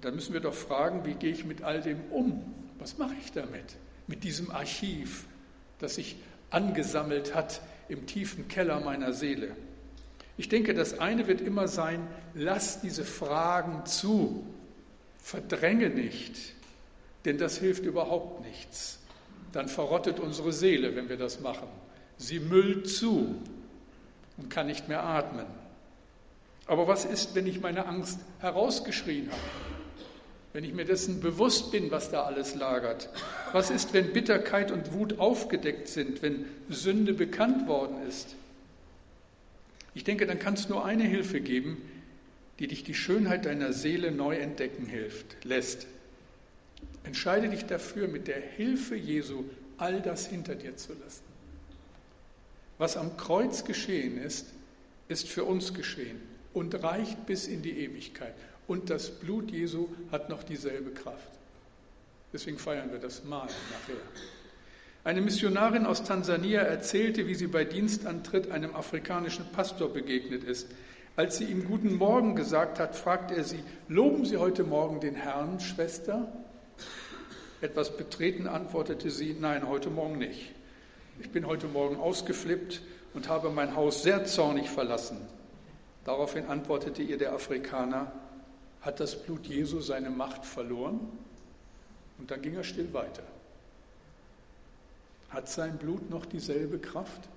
Dann 0.00 0.14
müssen 0.14 0.32
wir 0.32 0.40
doch 0.40 0.54
fragen, 0.54 1.04
wie 1.04 1.14
gehe 1.14 1.32
ich 1.32 1.44
mit 1.44 1.62
all 1.62 1.82
dem 1.82 2.00
um? 2.10 2.42
Was 2.78 2.96
mache 2.96 3.14
ich 3.20 3.32
damit? 3.32 3.76
Mit 4.06 4.24
diesem 4.24 4.50
Archiv, 4.50 5.26
das 5.80 5.96
sich 5.96 6.16
angesammelt 6.48 7.34
hat 7.34 7.60
im 7.90 8.06
tiefen 8.06 8.48
Keller 8.48 8.80
meiner 8.80 9.12
Seele. 9.12 9.54
Ich 10.38 10.48
denke, 10.48 10.72
das 10.72 11.00
eine 11.00 11.26
wird 11.26 11.40
immer 11.40 11.66
sein, 11.66 12.06
lass 12.32 12.80
diese 12.80 13.04
Fragen 13.04 13.84
zu, 13.86 14.46
verdränge 15.18 15.90
nicht, 15.90 16.54
denn 17.24 17.38
das 17.38 17.58
hilft 17.58 17.84
überhaupt 17.84 18.46
nichts. 18.46 19.00
Dann 19.52 19.68
verrottet 19.68 20.20
unsere 20.20 20.52
Seele, 20.52 20.94
wenn 20.94 21.08
wir 21.08 21.16
das 21.16 21.40
machen. 21.40 21.66
Sie 22.18 22.38
müllt 22.38 22.88
zu 22.88 23.34
und 24.36 24.48
kann 24.48 24.68
nicht 24.68 24.88
mehr 24.88 25.02
atmen. 25.02 25.46
Aber 26.66 26.86
was 26.86 27.04
ist, 27.04 27.34
wenn 27.34 27.46
ich 27.46 27.60
meine 27.60 27.86
Angst 27.86 28.20
herausgeschrien 28.38 29.30
habe? 29.30 29.40
Wenn 30.52 30.64
ich 30.64 30.72
mir 30.72 30.84
dessen 30.84 31.20
bewusst 31.20 31.72
bin, 31.72 31.90
was 31.90 32.10
da 32.10 32.22
alles 32.22 32.54
lagert? 32.54 33.08
Was 33.52 33.70
ist, 33.70 33.92
wenn 33.92 34.12
Bitterkeit 34.12 34.70
und 34.70 34.92
Wut 34.92 35.18
aufgedeckt 35.18 35.88
sind, 35.88 36.22
wenn 36.22 36.44
Sünde 36.68 37.12
bekannt 37.12 37.66
worden 37.66 37.96
ist? 38.06 38.36
Ich 39.98 40.04
denke, 40.04 40.28
dann 40.28 40.38
kann 40.38 40.54
es 40.54 40.68
nur 40.68 40.84
eine 40.84 41.02
Hilfe 41.02 41.40
geben, 41.40 41.76
die 42.60 42.68
dich 42.68 42.84
die 42.84 42.94
Schönheit 42.94 43.46
deiner 43.46 43.72
Seele 43.72 44.12
neu 44.12 44.36
entdecken 44.36 44.86
hilft, 44.86 45.44
lässt. 45.44 45.88
Entscheide 47.02 47.48
dich 47.48 47.64
dafür, 47.64 48.06
mit 48.06 48.28
der 48.28 48.40
Hilfe 48.40 48.94
Jesu 48.94 49.42
all 49.76 50.00
das 50.00 50.28
hinter 50.28 50.54
dir 50.54 50.76
zu 50.76 50.92
lassen. 50.92 51.24
Was 52.78 52.96
am 52.96 53.16
Kreuz 53.16 53.64
geschehen 53.64 54.18
ist, 54.18 54.46
ist 55.08 55.26
für 55.26 55.42
uns 55.42 55.74
geschehen 55.74 56.20
und 56.54 56.80
reicht 56.80 57.26
bis 57.26 57.48
in 57.48 57.62
die 57.62 57.80
Ewigkeit. 57.80 58.34
Und 58.68 58.90
das 58.90 59.10
Blut 59.10 59.50
Jesu 59.50 59.88
hat 60.12 60.28
noch 60.28 60.44
dieselbe 60.44 60.92
Kraft. 60.92 61.32
Deswegen 62.32 62.58
feiern 62.58 62.92
wir 62.92 63.00
das 63.00 63.24
Mal 63.24 63.46
nachher. 63.46 63.96
Eine 65.04 65.20
Missionarin 65.20 65.86
aus 65.86 66.02
Tansania 66.02 66.60
erzählte, 66.60 67.26
wie 67.26 67.34
sie 67.34 67.46
bei 67.46 67.64
Dienstantritt 67.64 68.50
einem 68.50 68.74
afrikanischen 68.74 69.46
Pastor 69.52 69.92
begegnet 69.92 70.44
ist. 70.44 70.68
Als 71.16 71.38
sie 71.38 71.44
ihm 71.44 71.64
Guten 71.66 71.96
Morgen 71.96 72.36
gesagt 72.36 72.78
hat, 72.78 72.94
fragte 72.94 73.34
er 73.34 73.44
sie, 73.44 73.62
loben 73.88 74.24
Sie 74.24 74.36
heute 74.36 74.64
Morgen 74.64 75.00
den 75.00 75.14
Herrn, 75.14 75.60
Schwester? 75.60 76.32
Etwas 77.60 77.96
betreten 77.96 78.46
antwortete 78.46 79.10
sie, 79.10 79.36
nein, 79.38 79.68
heute 79.68 79.90
Morgen 79.90 80.18
nicht. 80.18 80.54
Ich 81.20 81.30
bin 81.30 81.46
heute 81.46 81.66
Morgen 81.66 81.96
ausgeflippt 81.96 82.82
und 83.14 83.28
habe 83.28 83.50
mein 83.50 83.74
Haus 83.74 84.04
sehr 84.04 84.26
zornig 84.26 84.70
verlassen. 84.70 85.16
Daraufhin 86.04 86.46
antwortete 86.46 87.02
ihr 87.02 87.18
der 87.18 87.32
Afrikaner, 87.32 88.12
hat 88.80 89.00
das 89.00 89.20
Blut 89.20 89.46
Jesu 89.46 89.80
seine 89.80 90.10
Macht 90.10 90.46
verloren? 90.46 91.00
Und 92.18 92.30
dann 92.30 92.42
ging 92.42 92.54
er 92.54 92.64
still 92.64 92.92
weiter. 92.92 93.24
Hat 95.28 95.48
sein 95.48 95.76
Blut 95.78 96.10
noch 96.10 96.26
dieselbe 96.26 96.78
Kraft? 96.78 97.28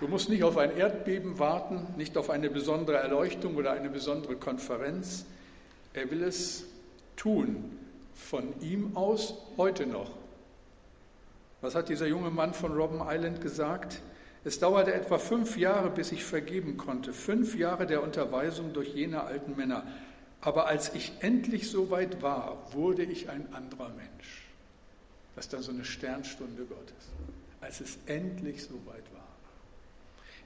Du 0.00 0.08
musst 0.08 0.28
nicht 0.28 0.42
auf 0.42 0.58
ein 0.58 0.76
Erdbeben 0.76 1.38
warten, 1.38 1.86
nicht 1.96 2.16
auf 2.18 2.28
eine 2.28 2.50
besondere 2.50 2.98
Erleuchtung 2.98 3.56
oder 3.56 3.72
eine 3.72 3.88
besondere 3.88 4.36
Konferenz. 4.36 5.24
Er 5.94 6.10
will 6.10 6.22
es 6.22 6.64
tun, 7.16 7.78
von 8.14 8.60
ihm 8.60 8.96
aus 8.96 9.34
heute 9.56 9.86
noch. 9.86 10.10
Was 11.62 11.74
hat 11.74 11.88
dieser 11.88 12.06
junge 12.06 12.30
Mann 12.30 12.52
von 12.52 12.72
Robben 12.72 13.00
Island 13.02 13.40
gesagt? 13.40 14.02
Es 14.44 14.58
dauerte 14.58 14.92
etwa 14.92 15.16
fünf 15.16 15.56
Jahre, 15.56 15.88
bis 15.88 16.12
ich 16.12 16.22
vergeben 16.22 16.76
konnte. 16.76 17.14
Fünf 17.14 17.56
Jahre 17.56 17.86
der 17.86 18.02
Unterweisung 18.02 18.74
durch 18.74 18.94
jene 18.94 19.22
alten 19.22 19.56
Männer. 19.56 19.86
Aber 20.42 20.66
als 20.66 20.94
ich 20.94 21.12
endlich 21.20 21.70
so 21.70 21.90
weit 21.90 22.20
war, 22.20 22.58
wurde 22.72 23.04
ich 23.04 23.30
ein 23.30 23.48
anderer 23.54 23.88
Mensch. 23.88 24.43
Das 25.36 25.46
ist 25.46 25.52
dann 25.52 25.62
so 25.62 25.72
eine 25.72 25.84
Sternstunde 25.84 26.64
Gottes, 26.64 27.08
als 27.60 27.80
es 27.80 27.98
endlich 28.06 28.62
so 28.62 28.74
weit 28.86 29.12
war. 29.12 29.28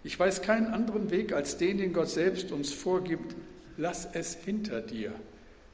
Ich 0.05 0.19
weiß 0.19 0.43
keinen 0.43 0.69
anderen 0.69 1.11
Weg 1.11 1.33
als 1.33 1.59
den, 1.59 1.79
den 1.79 1.93
Gott 1.93 2.09
selbst 2.09 2.53
uns 2.53 2.73
vorgibt. 2.73 3.35
Lass 3.77 4.09
es 4.13 4.35
hinter 4.35 4.81
dir. 4.81 5.13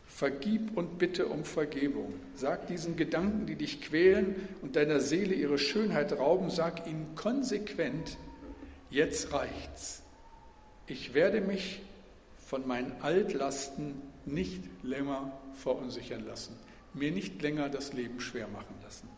Vergib 0.07 0.77
und 0.77 0.99
bitte 0.99 1.27
um 1.27 1.45
Vergebung. 1.45 2.15
Sag 2.35 2.67
diesen 2.67 2.97
Gedanken, 2.97 3.47
die 3.47 3.57
dich 3.57 3.81
quälen 3.81 4.49
und 4.63 4.77
deiner 4.77 5.01
Seele 5.01 5.35
ihre 5.35 5.59
Schönheit 5.59 6.13
rauben, 6.13 6.51
sag 6.51 6.87
ihnen 6.87 7.15
konsequent, 7.15 8.17
jetzt 8.91 9.33
reicht's. 9.33 10.03
Ich 10.87 11.15
werde 11.15 11.41
mich 11.41 11.81
von 12.47 12.67
meinen 12.67 12.93
Altlasten 13.01 13.95
nicht 14.25 14.63
länger 14.83 15.33
verunsichern 15.55 16.25
lassen 16.27 16.55
mir 16.95 17.11
nicht 17.11 17.43
länger 17.43 17.69
das 17.69 17.93
Leben 17.93 18.21
schwer 18.21 18.49
machen 18.49 18.75
lassen. 18.83 19.09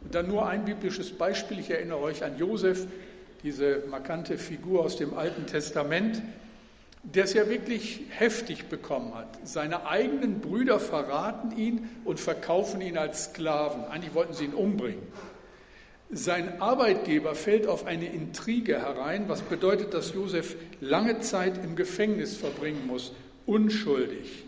Und 0.00 0.14
dann 0.14 0.28
nur 0.28 0.46
ein 0.46 0.64
biblisches 0.64 1.10
Beispiel. 1.10 1.58
Ich 1.58 1.70
erinnere 1.70 2.00
euch 2.00 2.24
an 2.24 2.38
Josef, 2.38 2.86
diese 3.42 3.84
markante 3.90 4.38
Figur 4.38 4.84
aus 4.84 4.96
dem 4.96 5.14
Alten 5.14 5.46
Testament, 5.46 6.22
der 7.02 7.24
es 7.24 7.34
ja 7.34 7.48
wirklich 7.48 8.02
heftig 8.10 8.66
bekommen 8.66 9.14
hat. 9.14 9.38
Seine 9.44 9.86
eigenen 9.86 10.40
Brüder 10.40 10.80
verraten 10.80 11.56
ihn 11.56 11.88
und 12.04 12.20
verkaufen 12.20 12.80
ihn 12.80 12.98
als 12.98 13.26
Sklaven. 13.26 13.84
Eigentlich 13.84 14.14
wollten 14.14 14.34
sie 14.34 14.44
ihn 14.44 14.54
umbringen. 14.54 15.02
Sein 16.10 16.60
Arbeitgeber 16.60 17.34
fällt 17.34 17.66
auf 17.66 17.84
eine 17.86 18.06
Intrige 18.06 18.80
herein, 18.80 19.28
was 19.28 19.42
bedeutet, 19.42 19.92
dass 19.92 20.14
Josef 20.14 20.56
lange 20.80 21.20
Zeit 21.20 21.62
im 21.62 21.76
Gefängnis 21.76 22.36
verbringen 22.36 22.86
muss, 22.86 23.12
unschuldig. 23.46 24.47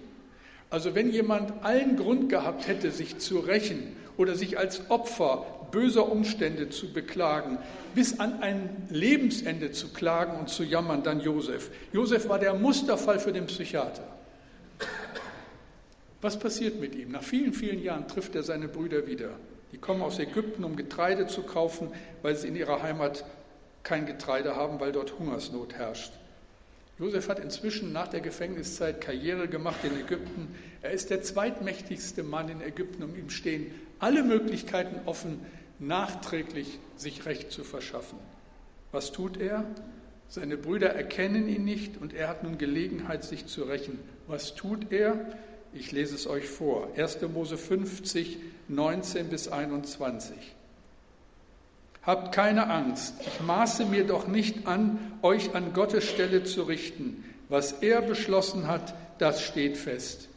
Also 0.71 0.95
wenn 0.95 1.11
jemand 1.11 1.65
allen 1.65 1.97
Grund 1.97 2.29
gehabt 2.29 2.69
hätte, 2.69 2.93
sich 2.93 3.19
zu 3.19 3.41
rächen 3.41 3.97
oder 4.17 4.37
sich 4.37 4.57
als 4.57 4.89
Opfer 4.89 5.45
böser 5.73 6.11
Umstände 6.11 6.71
zu 6.71 6.93
beklagen, 6.93 7.59
bis 7.95 8.21
an 8.21 8.41
ein 8.41 8.87
Lebensende 8.89 9.73
zu 9.73 9.89
klagen 9.89 10.39
und 10.39 10.49
zu 10.49 10.63
jammern, 10.63 11.03
dann 11.03 11.21
Josef. 11.21 11.71
Josef 11.93 12.29
war 12.29 12.39
der 12.39 12.55
Musterfall 12.55 13.19
für 13.19 13.33
den 13.33 13.47
Psychiater. 13.47 14.07
Was 16.21 16.39
passiert 16.39 16.81
mit 16.81 16.95
ihm? 16.95 17.13
Nach 17.13 17.23
vielen, 17.23 17.53
vielen 17.53 17.83
Jahren 17.83 18.07
trifft 18.07 18.35
er 18.35 18.43
seine 18.43 18.69
Brüder 18.69 19.07
wieder. 19.07 19.31
Die 19.73 19.79
kommen 19.79 20.03
aus 20.03 20.19
Ägypten, 20.19 20.65
um 20.65 20.77
Getreide 20.77 21.27
zu 21.27 21.43
kaufen, 21.43 21.91
weil 22.23 22.37
sie 22.37 22.49
in 22.49 22.57
ihrer 22.57 22.83
Heimat 22.83 23.25
kein 23.83 24.07
Getreide 24.07 24.57
haben, 24.57 24.81
weil 24.81 24.93
dort 24.93 25.19
Hungersnot 25.19 25.75
herrscht. 25.75 26.13
Josef 27.01 27.31
hat 27.31 27.39
inzwischen 27.39 27.93
nach 27.95 28.09
der 28.09 28.21
Gefängniszeit 28.21 29.01
Karriere 29.01 29.49
gemacht 29.49 29.81
in 29.85 29.99
Ägypten. 29.99 30.55
Er 30.83 30.91
ist 30.91 31.09
der 31.09 31.23
zweitmächtigste 31.23 32.23
Mann 32.23 32.51
in 32.51 32.61
Ägypten 32.61 33.03
und 33.03 33.17
ihm 33.17 33.31
stehen 33.31 33.73
alle 33.99 34.23
Möglichkeiten 34.23 35.01
offen, 35.07 35.41
nachträglich 35.79 36.79
sich 36.97 37.25
Recht 37.25 37.53
zu 37.53 37.65
verschaffen. 37.65 38.19
Was 38.93 39.13
tut 39.13 39.39
er? 39.39 39.65
Seine 40.29 40.59
Brüder 40.59 40.91
erkennen 40.91 41.49
ihn 41.49 41.65
nicht 41.65 41.97
und 41.97 42.13
er 42.13 42.29
hat 42.29 42.43
nun 42.43 42.59
Gelegenheit, 42.59 43.25
sich 43.25 43.47
zu 43.47 43.63
rächen. 43.63 43.99
Was 44.27 44.55
tut 44.55 44.93
er? 44.93 45.25
Ich 45.73 45.93
lese 45.93 46.15
es 46.15 46.27
euch 46.27 46.49
vor. 46.49 46.93
1. 46.97 47.23
Mose 47.33 47.57
50, 47.57 48.37
19 48.69 49.29
bis 49.29 49.49
21. 49.49 50.37
Habt 52.03 52.35
keine 52.35 52.71
Angst, 52.71 53.15
ich 53.27 53.41
maße 53.41 53.85
mir 53.85 54.07
doch 54.07 54.27
nicht 54.27 54.67
an, 54.67 54.99
euch 55.23 55.55
an 55.55 55.75
Gottes 55.75 56.05
Stelle 56.05 56.45
zu 56.45 56.63
richten. 56.63 57.25
Was 57.49 57.73
er 57.73 58.01
beschlossen 58.01 58.69
hat, 58.69 58.95
das 59.19 59.43
steht 59.43 59.77
fest. 59.77 60.29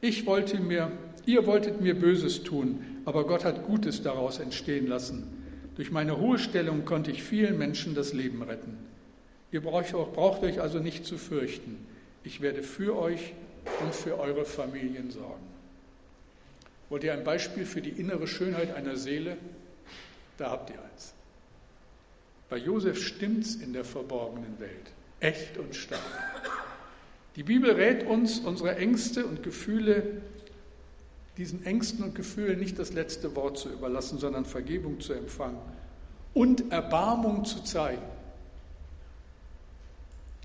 Ich 0.00 0.26
wollte 0.26 0.60
mir, 0.60 0.92
ihr 1.24 1.46
wolltet 1.46 1.80
mir 1.80 1.98
Böses 1.98 2.42
tun, 2.42 2.84
aber 3.04 3.26
Gott 3.26 3.44
hat 3.44 3.66
Gutes 3.66 4.02
daraus 4.02 4.38
entstehen 4.38 4.86
lassen. 4.86 5.38
Durch 5.76 5.90
meine 5.90 6.18
hohe 6.18 6.38
Stellung 6.38 6.84
konnte 6.84 7.10
ich 7.10 7.22
vielen 7.22 7.56
Menschen 7.56 7.94
das 7.94 8.12
Leben 8.12 8.42
retten. 8.42 8.76
Ihr 9.50 9.62
braucht, 9.62 9.92
braucht 9.92 10.42
euch 10.42 10.60
also 10.60 10.78
nicht 10.78 11.06
zu 11.06 11.16
fürchten. 11.16 11.86
Ich 12.22 12.42
werde 12.42 12.62
für 12.62 12.98
euch 12.98 13.32
und 13.82 13.94
für 13.94 14.18
eure 14.18 14.44
Familien 14.44 15.10
sorgen. 15.10 15.46
Wollt 16.90 17.04
ihr 17.04 17.12
ein 17.12 17.24
Beispiel 17.24 17.64
für 17.64 17.80
die 17.80 17.90
innere 17.90 18.26
Schönheit 18.26 18.74
einer 18.74 18.96
Seele? 18.96 19.36
Da 20.38 20.50
habt 20.50 20.70
ihr 20.70 20.80
eins. 20.80 21.12
Bei 22.48 22.56
Josef 22.56 23.04
stimmt's 23.04 23.56
in 23.56 23.72
der 23.74 23.84
verborgenen 23.84 24.58
Welt. 24.58 24.92
Echt 25.20 25.58
und 25.58 25.74
stark. 25.74 26.00
Die 27.36 27.42
Bibel 27.42 27.72
rät 27.72 28.06
uns, 28.06 28.38
unsere 28.40 28.76
Ängste 28.76 29.26
und 29.26 29.42
Gefühle, 29.42 30.22
diesen 31.36 31.64
Ängsten 31.64 32.02
und 32.02 32.14
Gefühlen 32.14 32.58
nicht 32.58 32.78
das 32.78 32.92
letzte 32.92 33.36
Wort 33.36 33.58
zu 33.58 33.68
überlassen, 33.68 34.18
sondern 34.18 34.44
Vergebung 34.44 35.00
zu 35.00 35.12
empfangen 35.12 35.58
und 36.34 36.72
Erbarmung 36.72 37.44
zu 37.44 37.62
zeigen. 37.62 38.02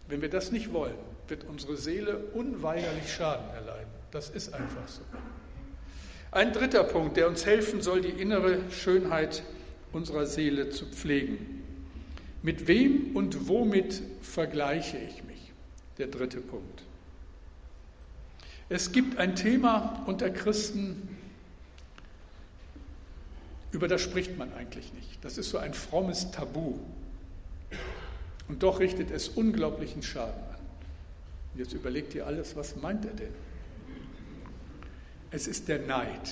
Wenn 0.07 0.21
wir 0.21 0.29
das 0.29 0.51
nicht 0.51 0.73
wollen, 0.73 0.97
wird 1.27 1.45
unsere 1.45 1.77
Seele 1.77 2.17
unweigerlich 2.33 3.11
Schaden 3.11 3.49
erleiden. 3.55 3.89
Das 4.11 4.29
ist 4.29 4.53
einfach 4.53 4.87
so. 4.87 5.01
Ein 6.31 6.51
dritter 6.51 6.83
Punkt, 6.83 7.17
der 7.17 7.27
uns 7.27 7.45
helfen 7.45 7.81
soll, 7.81 8.01
die 8.01 8.09
innere 8.09 8.59
Schönheit 8.71 9.43
unserer 9.93 10.25
Seele 10.25 10.69
zu 10.69 10.85
pflegen. 10.87 11.63
Mit 12.41 12.67
wem 12.67 13.15
und 13.15 13.47
womit 13.47 14.01
vergleiche 14.21 14.97
ich 14.97 15.23
mich? 15.23 15.53
Der 15.97 16.07
dritte 16.07 16.41
Punkt. 16.41 16.83
Es 18.69 18.91
gibt 18.91 19.17
ein 19.17 19.35
Thema 19.35 20.03
unter 20.07 20.29
Christen, 20.29 21.09
über 23.71 23.87
das 23.87 24.01
spricht 24.01 24.37
man 24.37 24.53
eigentlich 24.53 24.93
nicht. 24.93 25.23
Das 25.23 25.37
ist 25.37 25.49
so 25.49 25.57
ein 25.57 25.73
frommes 25.73 26.31
Tabu. 26.31 26.79
Und 28.47 28.61
doch 28.63 28.79
richtet 28.79 29.09
es 29.09 29.29
unglaublichen 29.29 30.03
Schaden 30.03 30.43
an. 30.51 30.59
Jetzt 31.55 31.73
überlegt 31.73 32.13
ihr 32.13 32.27
alles, 32.27 32.55
was 32.55 32.75
meint 32.75 33.05
er 33.05 33.13
denn? 33.13 33.33
Es 35.31 35.47
ist 35.47 35.67
der 35.67 35.79
Neid. 35.79 36.31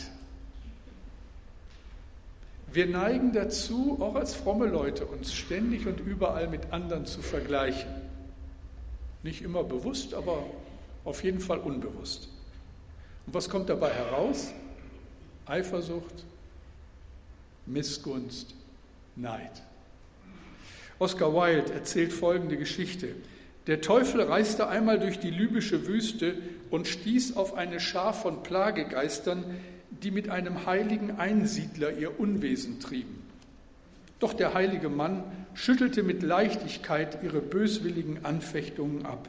Wir 2.73 2.85
neigen 2.85 3.33
dazu, 3.33 3.97
auch 3.99 4.15
als 4.15 4.33
fromme 4.33 4.67
Leute, 4.67 5.05
uns 5.05 5.33
ständig 5.33 5.87
und 5.87 5.99
überall 5.99 6.47
mit 6.47 6.71
anderen 6.71 7.05
zu 7.05 7.21
vergleichen. 7.21 7.89
Nicht 9.23 9.41
immer 9.41 9.63
bewusst, 9.63 10.13
aber 10.13 10.45
auf 11.03 11.23
jeden 11.23 11.41
Fall 11.41 11.59
unbewusst. 11.59 12.29
Und 13.27 13.33
was 13.33 13.49
kommt 13.49 13.69
dabei 13.69 13.91
heraus? 13.91 14.53
Eifersucht, 15.45 16.23
Missgunst, 17.65 18.55
Neid. 19.17 19.61
Oscar 20.97 21.33
Wilde 21.33 21.73
erzählt 21.73 22.13
folgende 22.13 22.55
Geschichte. 22.57 23.15
Der 23.67 23.81
Teufel 23.81 24.21
reiste 24.21 24.67
einmal 24.67 24.99
durch 24.99 25.19
die 25.19 25.29
libysche 25.29 25.87
Wüste 25.87 26.35
und 26.69 26.87
stieß 26.87 27.35
auf 27.35 27.55
eine 27.55 27.79
Schar 27.79 28.13
von 28.13 28.43
Plagegeistern, 28.43 29.43
die 30.03 30.11
mit 30.11 30.29
einem 30.29 30.65
heiligen 30.65 31.17
Einsiedler 31.17 31.97
ihr 31.97 32.19
Unwesen 32.19 32.79
trieben. 32.79 33.21
Doch 34.19 34.33
der 34.33 34.53
heilige 34.53 34.89
Mann 34.89 35.23
schüttelte 35.53 36.03
mit 36.03 36.23
Leichtigkeit 36.23 37.23
ihre 37.23 37.41
böswilligen 37.41 38.23
Anfechtungen 38.23 39.05
ab. 39.05 39.27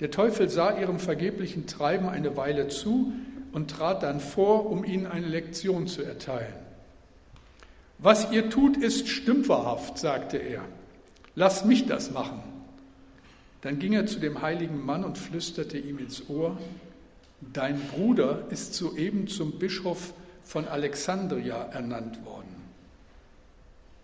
Der 0.00 0.10
Teufel 0.10 0.50
sah 0.50 0.78
ihrem 0.78 0.98
vergeblichen 0.98 1.66
Treiben 1.66 2.08
eine 2.08 2.36
Weile 2.36 2.68
zu 2.68 3.12
und 3.52 3.70
trat 3.70 4.02
dann 4.02 4.20
vor, 4.20 4.66
um 4.70 4.84
ihnen 4.84 5.06
eine 5.06 5.26
Lektion 5.26 5.86
zu 5.86 6.02
erteilen. 6.02 6.52
Was 7.98 8.30
ihr 8.30 8.50
tut, 8.50 8.76
ist 8.76 9.08
stümperhaft, 9.08 9.96
sagte 9.98 10.36
er. 10.36 10.62
Lasst 11.34 11.64
mich 11.64 11.86
das 11.86 12.10
machen. 12.10 12.42
Dann 13.62 13.78
ging 13.78 13.94
er 13.94 14.06
zu 14.06 14.20
dem 14.20 14.42
heiligen 14.42 14.84
Mann 14.84 15.02
und 15.02 15.16
flüsterte 15.16 15.78
ihm 15.78 15.98
ins 15.98 16.28
Ohr, 16.28 16.58
Dein 17.40 17.80
Bruder 17.88 18.46
ist 18.50 18.74
soeben 18.74 19.28
zum 19.28 19.58
Bischof 19.58 20.14
von 20.42 20.66
Alexandria 20.66 21.64
ernannt 21.64 22.24
worden. 22.24 22.54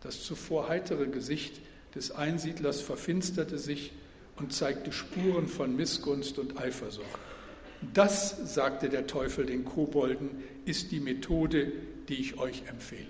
Das 0.03 0.23
zuvor 0.23 0.69
heitere 0.69 1.07
Gesicht 1.07 1.61
des 1.95 2.11
Einsiedlers 2.11 2.81
verfinsterte 2.81 3.59
sich 3.59 3.93
und 4.37 4.53
zeigte 4.53 4.93
Spuren 4.93 5.47
von 5.47 5.77
Missgunst 5.77 6.39
und 6.39 6.59
Eifersucht. 6.59 7.07
Das, 7.95 8.55
sagte 8.55 8.89
der 8.89 9.07
Teufel 9.07 9.47
den 9.47 9.65
Kobolden, 9.65 10.31
ist 10.65 10.93
die 10.93 11.01
Methode, 11.01 11.73
die 12.09 12.15
ich 12.15 12.39
euch 12.39 12.65
empfehle. 12.69 13.07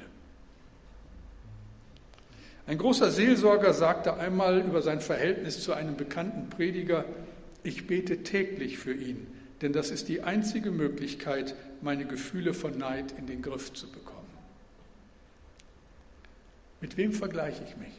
Ein 2.67 2.79
großer 2.79 3.11
Seelsorger 3.11 3.75
sagte 3.75 4.15
einmal 4.15 4.61
über 4.61 4.83
sein 4.83 5.01
Verhältnis 5.01 5.63
zu 5.63 5.73
einem 5.73 5.97
bekannten 5.97 6.49
Prediger, 6.49 7.05
ich 7.65 7.87
bete 7.87 8.23
täglich 8.23 8.79
für 8.79 8.95
ihn, 8.95 9.27
denn 9.63 9.73
das 9.73 9.91
ist 9.91 10.09
die 10.09 10.23
einzige 10.23 10.71
Möglichkeit, 10.73 11.55
meine 11.81 12.05
Gefühle 12.05 12.53
von 12.53 12.77
Neid 12.77 13.13
in 13.17 13.27
den 13.27 13.43
Griff 13.43 13.73
zu 13.73 13.91
bekommen. 13.91 14.19
Mit 16.81 16.97
wem 16.97 17.13
vergleiche 17.13 17.63
ich 17.65 17.77
mich? 17.77 17.93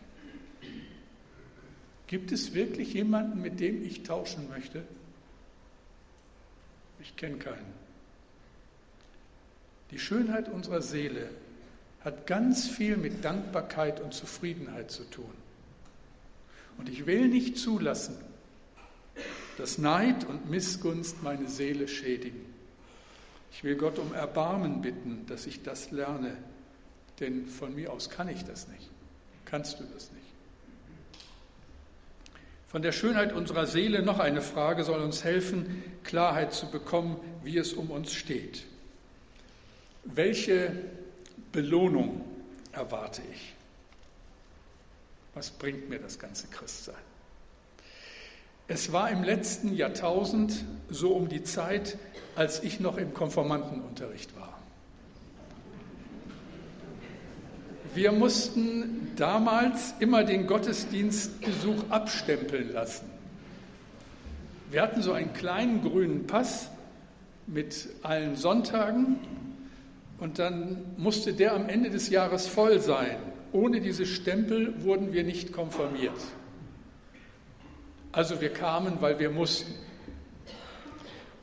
Gibt 2.07 2.33
es 2.33 2.53
wirklich 2.53 2.93
jemanden, 2.93 3.41
mit 3.41 3.61
dem 3.61 3.83
ich 3.83 4.03
tauschen 4.03 4.49
möchte? 4.49 4.83
Ich 7.01 7.15
kenne 7.15 7.37
keinen. 7.37 7.73
Die 9.91 9.99
Schönheit 9.99 10.49
unserer 10.49 10.81
Seele 10.81 11.29
hat 12.01 12.27
ganz 12.27 12.67
viel 12.67 12.97
mit 12.97 13.23
Dankbarkeit 13.23 14.01
und 14.01 14.13
Zufriedenheit 14.13 14.91
zu 14.91 15.03
tun. 15.09 15.33
Und 16.77 16.89
ich 16.89 17.05
will 17.05 17.29
nicht 17.29 17.57
zulassen, 17.57 18.17
dass 19.57 19.77
Neid 19.77 20.25
und 20.25 20.49
Missgunst 20.49 21.21
meine 21.23 21.47
Seele 21.47 21.87
schädigen. 21.87 22.53
Ich 23.51 23.63
will 23.63 23.75
Gott 23.75 23.99
um 23.99 24.13
Erbarmen 24.13 24.81
bitten, 24.81 25.25
dass 25.27 25.45
ich 25.45 25.61
das 25.61 25.91
lerne, 25.91 26.35
denn 27.19 27.47
von 27.47 27.75
mir 27.75 27.91
aus 27.93 28.09
kann 28.09 28.27
ich 28.29 28.43
das 28.43 28.67
nicht. 28.67 28.89
Kannst 29.45 29.79
du 29.79 29.83
das 29.83 30.11
nicht? 30.11 30.23
Von 32.67 32.81
der 32.81 32.91
Schönheit 32.91 33.33
unserer 33.33 33.67
Seele 33.67 34.01
noch 34.01 34.17
eine 34.17 34.41
Frage 34.41 34.83
soll 34.83 34.99
uns 35.01 35.23
helfen, 35.23 35.83
Klarheit 36.03 36.53
zu 36.53 36.71
bekommen, 36.71 37.17
wie 37.43 37.59
es 37.59 37.73
um 37.73 37.91
uns 37.91 38.13
steht. 38.13 38.63
Welche 40.05 40.73
Belohnung 41.51 42.25
erwarte 42.71 43.21
ich? 43.31 43.53
Was 45.35 45.51
bringt 45.51 45.87
mir 45.87 45.99
das 45.99 46.17
ganze 46.17 46.47
Christsein? 46.47 46.95
Es 48.73 48.91
war 48.91 49.11
im 49.11 49.21
letzten 49.21 49.75
Jahrtausend 49.75 50.65
so 50.89 51.11
um 51.11 51.29
die 51.29 51.43
Zeit, 51.43 51.95
als 52.35 52.63
ich 52.63 52.79
noch 52.79 52.97
im 52.97 53.13
Konformantenunterricht 53.13 54.35
war. 54.35 54.59
Wir 57.93 58.11
mussten 58.11 59.11
damals 59.15 59.93
immer 59.99 60.23
den 60.23 60.47
Gottesdienstbesuch 60.47 61.91
abstempeln 61.91 62.73
lassen. 62.73 63.05
Wir 64.71 64.81
hatten 64.81 65.03
so 65.03 65.11
einen 65.11 65.33
kleinen 65.33 65.83
grünen 65.83 66.25
Pass 66.25 66.71
mit 67.45 67.89
allen 68.01 68.35
Sonntagen 68.35 69.17
und 70.17 70.39
dann 70.39 70.81
musste 70.97 71.33
der 71.33 71.53
am 71.53 71.69
Ende 71.69 71.91
des 71.91 72.09
Jahres 72.09 72.47
voll 72.47 72.79
sein. 72.79 73.17
Ohne 73.51 73.81
diese 73.81 74.07
Stempel 74.07 74.83
wurden 74.83 75.13
wir 75.13 75.23
nicht 75.23 75.53
konformiert. 75.53 76.17
Also 78.13 78.39
wir 78.41 78.53
kamen, 78.53 78.97
weil 79.01 79.17
wir 79.19 79.31
mussten. 79.31 79.73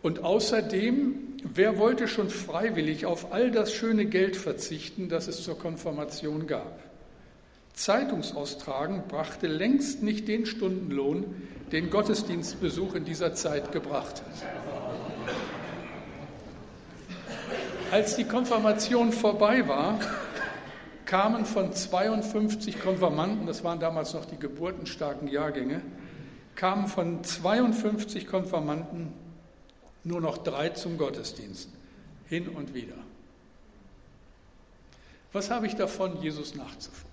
Und 0.02 0.22
außerdem, 0.22 1.14
wer 1.42 1.78
wollte 1.78 2.06
schon 2.08 2.30
freiwillig 2.30 3.04
auf 3.04 3.32
all 3.32 3.50
das 3.50 3.74
schöne 3.74 4.06
Geld 4.06 4.36
verzichten, 4.36 5.08
das 5.08 5.26
es 5.26 5.42
zur 5.42 5.58
Konfirmation 5.58 6.46
gab? 6.46 6.80
Zeitungsaustragen 7.74 9.02
brachte 9.08 9.48
längst 9.48 10.02
nicht 10.02 10.28
den 10.28 10.46
Stundenlohn, 10.46 11.48
den 11.72 11.90
Gottesdienstbesuch 11.90 12.94
in 12.94 13.04
dieser 13.04 13.34
Zeit 13.34 13.72
gebracht 13.72 14.22
hat. 14.22 14.46
Als 17.90 18.14
die 18.14 18.24
Konfirmation 18.24 19.12
vorbei 19.12 19.66
war, 19.66 19.98
kamen 21.04 21.44
von 21.44 21.72
52 21.72 22.80
Konfirmanden, 22.80 23.46
das 23.46 23.64
waren 23.64 23.80
damals 23.80 24.14
noch 24.14 24.26
die 24.26 24.38
geburtenstarken 24.38 25.26
Jahrgänge, 25.26 25.82
kamen 26.60 26.88
von 26.88 27.24
52 27.24 28.26
Konfirmanden 28.26 29.14
nur 30.04 30.20
noch 30.20 30.36
drei 30.36 30.68
zum 30.68 30.98
Gottesdienst, 30.98 31.70
hin 32.28 32.48
und 32.48 32.74
wieder. 32.74 32.96
Was 35.32 35.50
habe 35.50 35.66
ich 35.66 35.76
davon, 35.76 36.20
Jesus 36.20 36.54
nachzufolgen? 36.54 37.08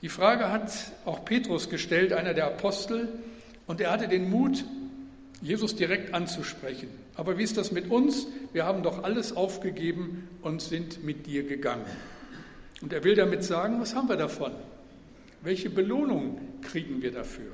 Die 0.00 0.08
Frage 0.08 0.50
hat 0.50 0.72
auch 1.04 1.26
Petrus 1.26 1.68
gestellt, 1.68 2.14
einer 2.14 2.32
der 2.32 2.46
Apostel, 2.46 3.10
und 3.66 3.82
er 3.82 3.90
hatte 3.90 4.08
den 4.08 4.30
Mut, 4.30 4.64
Jesus 5.42 5.76
direkt 5.76 6.14
anzusprechen. 6.14 6.88
Aber 7.14 7.36
wie 7.36 7.42
ist 7.42 7.58
das 7.58 7.72
mit 7.72 7.90
uns? 7.90 8.26
Wir 8.54 8.64
haben 8.64 8.82
doch 8.82 9.04
alles 9.04 9.36
aufgegeben 9.36 10.28
und 10.40 10.62
sind 10.62 11.04
mit 11.04 11.26
dir 11.26 11.46
gegangen. 11.46 11.84
Und 12.80 12.94
er 12.94 13.04
will 13.04 13.16
damit 13.16 13.44
sagen, 13.44 13.82
was 13.82 13.94
haben 13.94 14.08
wir 14.08 14.16
davon? 14.16 14.52
Welche 15.42 15.70
Belohnung 15.70 16.60
kriegen 16.62 17.02
wir 17.02 17.12
dafür? 17.12 17.52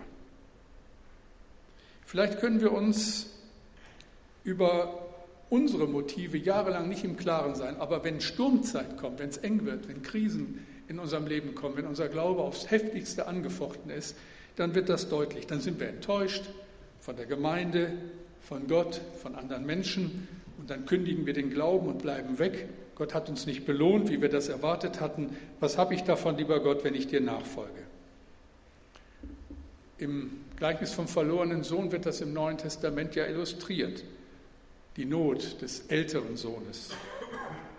Vielleicht 2.04 2.40
können 2.40 2.60
wir 2.60 2.72
uns 2.72 3.30
über 4.44 5.08
unsere 5.50 5.86
Motive 5.86 6.36
jahrelang 6.36 6.88
nicht 6.88 7.04
im 7.04 7.16
Klaren 7.16 7.54
sein, 7.54 7.76
aber 7.76 8.04
wenn 8.04 8.20
Sturmzeit 8.20 8.96
kommt, 8.96 9.18
wenn 9.18 9.28
es 9.28 9.38
eng 9.38 9.64
wird, 9.64 9.88
wenn 9.88 10.02
Krisen 10.02 10.66
in 10.88 10.98
unserem 10.98 11.26
Leben 11.26 11.54
kommen, 11.54 11.76
wenn 11.76 11.86
unser 11.86 12.08
Glaube 12.08 12.42
aufs 12.42 12.70
heftigste 12.70 13.26
angefochten 13.26 13.90
ist, 13.90 14.16
dann 14.56 14.74
wird 14.74 14.88
das 14.88 15.08
deutlich. 15.08 15.46
Dann 15.46 15.60
sind 15.60 15.80
wir 15.80 15.88
enttäuscht 15.88 16.44
von 17.00 17.16
der 17.16 17.26
Gemeinde, 17.26 17.92
von 18.40 18.66
Gott, 18.66 19.00
von 19.22 19.34
anderen 19.34 19.66
Menschen 19.66 20.28
und 20.58 20.70
dann 20.70 20.86
kündigen 20.86 21.26
wir 21.26 21.32
den 21.32 21.50
Glauben 21.50 21.88
und 21.88 21.98
bleiben 21.98 22.38
weg. 22.38 22.68
Gott 22.94 23.14
hat 23.14 23.28
uns 23.28 23.46
nicht 23.46 23.66
belohnt, 23.66 24.10
wie 24.10 24.22
wir 24.22 24.28
das 24.28 24.48
erwartet 24.48 25.00
hatten. 25.00 25.36
Was 25.60 25.78
habe 25.78 25.94
ich 25.94 26.04
davon, 26.04 26.36
lieber 26.36 26.60
Gott, 26.60 26.84
wenn 26.84 26.94
ich 26.94 27.08
dir 27.08 27.20
nachfolge? 27.20 27.82
Im 29.98 30.44
Gleichnis 30.56 30.92
vom 30.92 31.08
verlorenen 31.08 31.62
Sohn 31.62 31.90
wird 31.92 32.06
das 32.06 32.20
im 32.20 32.32
Neuen 32.32 32.58
Testament 32.58 33.14
ja 33.14 33.26
illustriert. 33.26 34.04
Die 34.96 35.04
Not 35.04 35.60
des 35.60 35.86
älteren 35.88 36.36
Sohnes. 36.36 36.90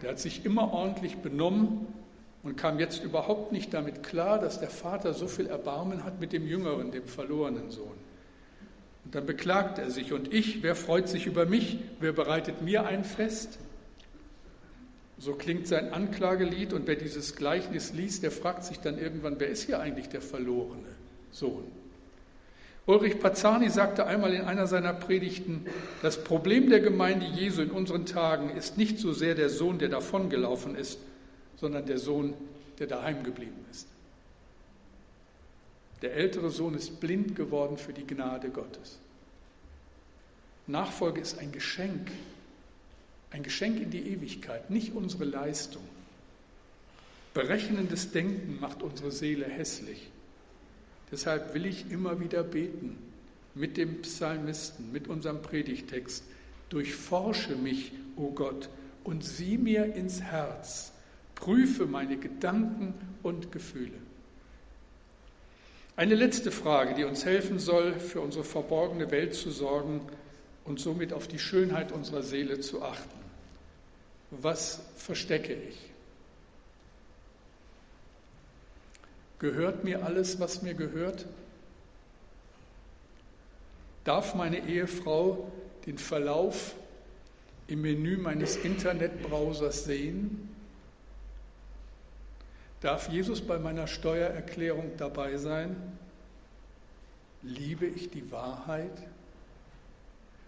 Der 0.01 0.12
hat 0.12 0.19
sich 0.19 0.45
immer 0.45 0.73
ordentlich 0.73 1.17
benommen 1.17 1.88
und 2.43 2.58
kam 2.58 2.80
jetzt 2.80 3.04
überhaupt 3.04 3.54
nicht 3.54 3.73
damit 3.73 4.04
klar, 4.04 4.38
dass 4.38 4.60
der 4.60 4.69
Vater 4.69 5.13
so 5.13 5.28
viel 5.28 5.47
Erbarmen 5.47 6.04
hat 6.04 6.19
mit 6.19 6.34
dem 6.34 6.45
jüngeren, 6.45 6.91
dem 6.91 7.08
verlorenen 7.08 7.71
Sohn. 7.71 7.97
Und 9.06 9.15
dann 9.15 9.25
beklagt 9.25 9.78
er 9.78 9.91
sich, 9.91 10.12
und 10.12 10.34
ich, 10.34 10.62
wer 10.62 10.75
freut 10.75 11.08
sich 11.08 11.25
über 11.25 11.45
mich, 11.45 11.80
wer 11.99 12.12
bereitet 12.12 12.62
mir 12.62 12.86
ein 12.86 13.04
Fest? 13.04 13.60
So 15.17 15.34
klingt 15.34 15.67
sein 15.67 15.93
Anklagelied, 15.93 16.73
und 16.73 16.88
wer 16.88 16.95
dieses 16.95 17.36
Gleichnis 17.36 17.93
liest, 17.93 18.23
der 18.23 18.32
fragt 18.32 18.65
sich 18.65 18.80
dann 18.80 18.97
irgendwann, 18.97 19.39
wer 19.39 19.47
ist 19.47 19.63
hier 19.63 19.80
eigentlich 19.80 20.10
der 20.10 20.21
verlorene 20.21 20.89
Sohn? 21.32 21.63
Ulrich 22.88 23.19
Pazzani 23.19 23.69
sagte 23.69 24.06
einmal 24.06 24.34
in 24.34 24.41
einer 24.41 24.67
seiner 24.67 24.93
Predigten, 24.93 25.65
das 26.04 26.23
Problem 26.23 26.69
der 26.69 26.82
Gemeinde 26.82 27.25
Jesu 27.25 27.62
in 27.62 27.71
unseren 27.71 28.06
Tagen 28.06 28.49
ist 28.51 28.78
nicht 28.78 28.99
so 28.99 29.12
sehr 29.12 29.34
der 29.34 29.49
Sohn, 29.49 29.80
der 29.80 29.89
davongelaufen 29.89 30.75
ist, 30.75 30.99
sondern 31.56 31.86
der 31.88 31.97
Sohn, 31.97 32.36
der 32.78 32.88
daheim 32.88 33.23
geblieben 33.23 33.65
ist. 33.71 33.88
Der 36.04 36.13
ältere 36.13 36.51
Sohn 36.51 36.75
ist 36.75 36.99
blind 36.99 37.36
geworden 37.36 37.78
für 37.78 37.93
die 37.93 38.06
Gnade 38.06 38.49
Gottes. 38.49 38.99
Nachfolge 40.67 41.21
ist 41.21 41.39
ein 41.39 41.51
Geschenk, 41.51 42.12
ein 43.31 43.43
Geschenk 43.43 43.81
in 43.81 43.91
die 43.91 44.07
Ewigkeit, 44.11 44.69
nicht 44.69 44.93
unsere 44.93 45.25
Leistung. 45.25 45.83
Berechnendes 47.33 48.11
Denken 48.11 48.59
macht 48.61 48.81
unsere 48.81 49.11
Seele 49.11 49.45
hässlich. 49.45 50.09
Deshalb 51.11 51.53
will 51.53 51.65
ich 51.65 51.91
immer 51.91 52.19
wieder 52.19 52.43
beten 52.43 52.97
mit 53.53 53.77
dem 53.77 54.01
Psalmisten, 54.01 54.91
mit 54.91 55.07
unserem 55.07 55.41
Predigtext. 55.41 56.23
Durchforsche 56.69 57.55
mich, 57.55 57.91
o 58.15 58.27
oh 58.27 58.31
Gott, 58.31 58.69
und 59.03 59.23
sieh 59.23 59.57
mir 59.57 59.95
ins 59.95 60.21
Herz. 60.21 60.93
Prüfe 61.35 61.85
meine 61.85 62.17
Gedanken 62.17 62.93
und 63.21 63.51
Gefühle. 63.51 63.97
Eine 65.97 66.15
letzte 66.15 66.51
Frage, 66.51 66.93
die 66.93 67.03
uns 67.03 67.23
helfen 67.25 67.59
soll, 67.59 67.99
für 67.99 68.19
unsere 68.21 68.43
verborgene 68.43 69.11
Welt 69.11 69.33
zu 69.33 69.51
sorgen 69.51 70.01
und 70.65 70.80
somit 70.80 71.13
auf 71.13 71.28
die 71.28 71.39
Schönheit 71.39 71.91
unserer 71.91 72.23
Seele 72.23 72.60
zu 72.60 72.84
achten. 72.84 73.19
Was 74.32 74.82
verstecke 74.97 75.54
ich? 75.54 75.78
Gehört 79.39 79.84
mir 79.84 80.04
alles, 80.04 80.39
was 80.39 80.62
mir 80.62 80.73
gehört? 80.73 81.25
Darf 84.04 84.34
meine 84.36 84.67
Ehefrau 84.67 85.51
den 85.86 85.97
Verlauf 85.97 86.75
im 87.67 87.82
Menü 87.82 88.17
meines 88.17 88.56
Internetbrowsers 88.56 89.86
sehen? 89.86 90.49
Darf 92.82 93.10
Jesus 93.10 93.41
bei 93.41 93.58
meiner 93.58 93.88
Steuererklärung 93.88 94.91
dabei 94.97 95.38
sein? 95.38 95.75
Liebe 97.41 97.86
ich 97.86 98.10
die 98.10 98.32
Wahrheit? 98.32 99.08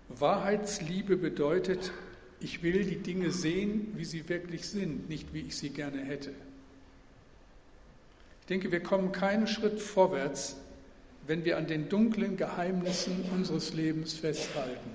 Wahrheitsliebe 0.09 1.17
bedeutet, 1.17 1.91
ich 2.39 2.63
will 2.63 2.83
die 2.83 2.97
Dinge 2.97 3.31
sehen, 3.31 3.93
wie 3.95 4.05
sie 4.05 4.27
wirklich 4.29 4.67
sind, 4.67 5.09
nicht 5.09 5.33
wie 5.33 5.41
ich 5.41 5.57
sie 5.57 5.69
gerne 5.69 6.03
hätte. 6.03 6.31
Ich 8.41 8.47
denke, 8.47 8.71
wir 8.71 8.81
kommen 8.81 9.11
keinen 9.11 9.47
Schritt 9.47 9.81
vorwärts, 9.81 10.55
wenn 11.25 11.43
wir 11.43 11.57
an 11.57 11.67
den 11.67 11.89
dunklen 11.89 12.37
Geheimnissen 12.37 13.25
unseres 13.33 13.73
Lebens 13.73 14.13
festhalten. 14.13 14.89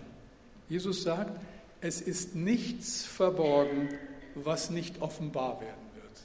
Jesus 0.68 1.02
sagt, 1.02 1.38
es 1.82 2.00
ist 2.00 2.34
nichts 2.34 3.04
verborgen, 3.04 3.88
was 4.34 4.70
nicht 4.70 5.02
offenbar 5.02 5.60
werden 5.60 5.90
wird. 5.96 6.22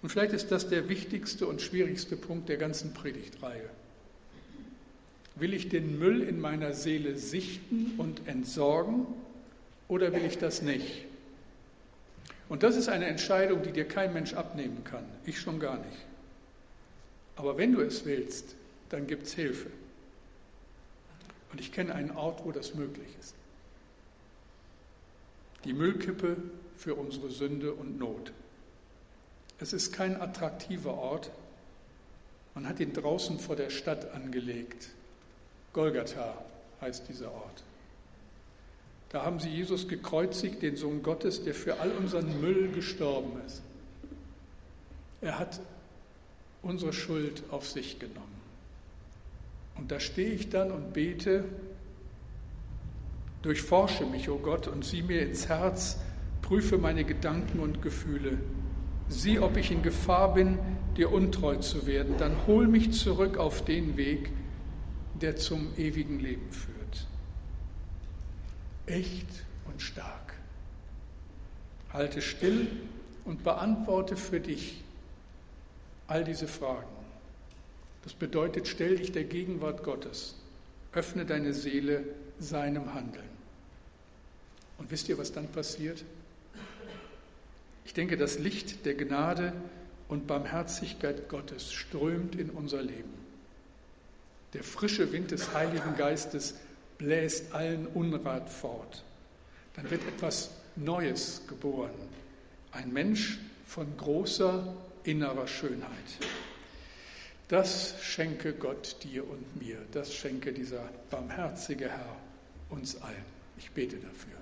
Und 0.00 0.08
vielleicht 0.08 0.32
ist 0.32 0.50
das 0.50 0.68
der 0.68 0.88
wichtigste 0.88 1.46
und 1.46 1.60
schwierigste 1.60 2.16
Punkt 2.16 2.48
der 2.48 2.56
ganzen 2.56 2.94
Predigtreihe. 2.94 3.68
Will 5.36 5.52
ich 5.52 5.68
den 5.68 5.98
Müll 5.98 6.22
in 6.22 6.40
meiner 6.40 6.72
Seele 6.72 7.16
sichten 7.16 7.92
und 7.98 8.26
entsorgen 8.26 9.06
oder 9.86 10.12
will 10.12 10.24
ich 10.24 10.38
das 10.38 10.62
nicht? 10.62 11.04
Und 12.48 12.62
das 12.62 12.76
ist 12.76 12.88
eine 12.88 13.06
Entscheidung, 13.06 13.62
die 13.62 13.72
dir 13.72 13.86
kein 13.86 14.12
Mensch 14.12 14.34
abnehmen 14.34 14.82
kann. 14.84 15.04
Ich 15.24 15.40
schon 15.40 15.60
gar 15.60 15.78
nicht. 15.78 16.06
Aber 17.36 17.58
wenn 17.58 17.72
du 17.72 17.80
es 17.82 18.04
willst, 18.06 18.54
dann 18.88 19.06
gibt 19.06 19.26
es 19.26 19.34
Hilfe. 19.34 19.70
Und 21.52 21.60
ich 21.60 21.72
kenne 21.72 21.94
einen 21.94 22.12
Ort, 22.12 22.44
wo 22.44 22.52
das 22.52 22.74
möglich 22.74 23.08
ist. 23.20 23.34
Die 25.64 25.72
Müllkippe 25.72 26.36
für 26.76 26.94
unsere 26.94 27.30
Sünde 27.30 27.72
und 27.74 27.98
Not. 27.98 28.32
Es 29.58 29.72
ist 29.72 29.92
kein 29.92 30.20
attraktiver 30.20 30.94
Ort. 30.94 31.30
Man 32.54 32.68
hat 32.68 32.80
ihn 32.80 32.92
draußen 32.92 33.38
vor 33.38 33.56
der 33.56 33.70
Stadt 33.70 34.12
angelegt. 34.12 34.90
Golgatha 35.76 36.34
heißt 36.80 37.06
dieser 37.06 37.30
Ort. 37.30 37.62
Da 39.10 39.24
haben 39.24 39.38
sie 39.38 39.50
Jesus 39.50 39.86
gekreuzigt, 39.86 40.62
den 40.62 40.74
Sohn 40.74 41.02
Gottes, 41.02 41.44
der 41.44 41.54
für 41.54 41.80
all 41.80 41.90
unseren 41.92 42.40
Müll 42.40 42.72
gestorben 42.72 43.38
ist. 43.46 43.60
Er 45.20 45.38
hat 45.38 45.60
unsere 46.62 46.94
Schuld 46.94 47.42
auf 47.50 47.68
sich 47.68 47.98
genommen. 47.98 48.40
Und 49.76 49.92
da 49.92 50.00
stehe 50.00 50.30
ich 50.30 50.48
dann 50.48 50.70
und 50.70 50.94
bete, 50.94 51.44
durchforsche 53.42 54.06
mich, 54.06 54.30
o 54.30 54.36
oh 54.36 54.38
Gott, 54.38 54.68
und 54.68 54.82
sieh 54.82 55.02
mir 55.02 55.20
ins 55.20 55.46
Herz, 55.46 55.98
prüfe 56.40 56.78
meine 56.78 57.04
Gedanken 57.04 57.60
und 57.60 57.82
Gefühle. 57.82 58.38
Sieh, 59.10 59.40
ob 59.40 59.58
ich 59.58 59.70
in 59.70 59.82
Gefahr 59.82 60.32
bin, 60.32 60.58
dir 60.96 61.12
untreu 61.12 61.56
zu 61.56 61.86
werden. 61.86 62.14
Dann 62.16 62.46
hol 62.46 62.66
mich 62.66 62.92
zurück 62.92 63.36
auf 63.36 63.62
den 63.62 63.98
Weg, 63.98 64.30
der 65.18 65.36
zum 65.36 65.72
ewigen 65.76 66.20
Leben 66.20 66.50
führt 66.52 66.76
echt 68.86 69.26
und 69.66 69.82
stark. 69.82 70.34
Halte 71.92 72.22
still 72.22 72.68
und 73.24 73.44
beantworte 73.44 74.16
für 74.16 74.40
dich 74.40 74.82
all 76.06 76.24
diese 76.24 76.46
Fragen. 76.46 76.86
Das 78.04 78.14
bedeutet, 78.14 78.68
stell 78.68 78.96
dich 78.96 79.12
der 79.12 79.24
Gegenwart 79.24 79.82
Gottes, 79.82 80.36
öffne 80.92 81.26
deine 81.26 81.52
Seele 81.52 82.04
seinem 82.38 82.94
Handeln. 82.94 83.24
Und 84.78 84.90
wisst 84.90 85.08
ihr, 85.08 85.18
was 85.18 85.32
dann 85.32 85.48
passiert? 85.48 86.04
Ich 87.84 87.94
denke, 87.94 88.16
das 88.16 88.38
Licht 88.38 88.84
der 88.84 88.94
Gnade 88.94 89.52
und 90.08 90.26
Barmherzigkeit 90.26 91.28
Gottes 91.28 91.72
strömt 91.72 92.36
in 92.36 92.50
unser 92.50 92.82
Leben. 92.82 93.25
Der 94.56 94.64
frische 94.64 95.12
Wind 95.12 95.32
des 95.32 95.52
Heiligen 95.52 95.96
Geistes 95.98 96.54
bläst 96.96 97.52
allen 97.52 97.86
Unrat 97.88 98.48
fort. 98.48 99.04
Dann 99.74 99.90
wird 99.90 100.00
etwas 100.08 100.48
Neues 100.76 101.42
geboren. 101.46 101.90
Ein 102.72 102.90
Mensch 102.90 103.38
von 103.66 103.94
großer 103.98 104.74
innerer 105.04 105.46
Schönheit. 105.46 105.90
Das 107.48 107.96
schenke 108.02 108.54
Gott 108.54 108.96
dir 109.02 109.28
und 109.28 109.60
mir. 109.60 109.76
Das 109.92 110.14
schenke 110.14 110.54
dieser 110.54 110.88
barmherzige 111.10 111.90
Herr 111.90 112.16
uns 112.70 112.96
allen. 113.02 113.26
Ich 113.58 113.70
bete 113.72 113.96
dafür. 113.96 114.38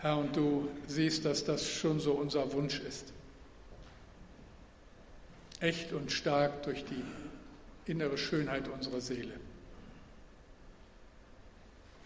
Herr, 0.00 0.16
und 0.16 0.36
du 0.36 0.68
siehst, 0.86 1.24
dass 1.24 1.42
das 1.42 1.66
schon 1.68 1.98
so 1.98 2.12
unser 2.12 2.52
Wunsch 2.52 2.78
ist. 2.78 3.12
Echt 5.60 5.92
und 5.92 6.10
stark 6.10 6.62
durch 6.62 6.84
die 6.84 7.04
innere 7.90 8.18
Schönheit 8.18 8.68
unserer 8.68 9.00
Seele. 9.00 9.34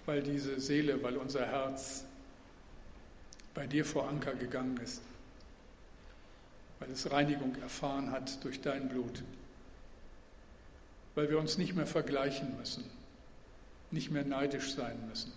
Weil 0.07 0.23
diese 0.23 0.61
Seele, 0.61 1.03
weil 1.03 1.17
unser 1.17 1.47
Herz 1.47 2.05
bei 3.55 3.67
dir 3.67 3.85
vor 3.85 4.09
Anker 4.09 4.35
gegangen 4.35 4.77
ist, 4.79 5.01
weil 6.81 6.91
es 6.91 7.11
Reinigung 7.11 7.55
erfahren 7.63 8.11
hat 8.11 8.43
durch 8.45 8.61
dein 8.61 8.89
Blut, 8.89 9.23
weil 11.15 11.31
wir 11.31 11.39
uns 11.39 11.57
nicht 11.57 11.75
mehr 11.75 11.87
vergleichen 11.87 12.57
müssen, 12.59 12.85
nicht 13.93 14.11
mehr 14.11 14.25
neidisch 14.25 14.75
sein 14.75 14.99
müssen, 15.09 15.33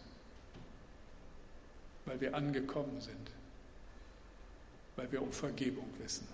weil 2.06 2.20
wir 2.20 2.36
angekommen 2.36 3.00
sind, 3.00 3.32
weil 4.96 5.12
wir 5.12 5.22
um 5.22 5.32
Vergebung 5.32 5.88
wissen. 6.00 6.28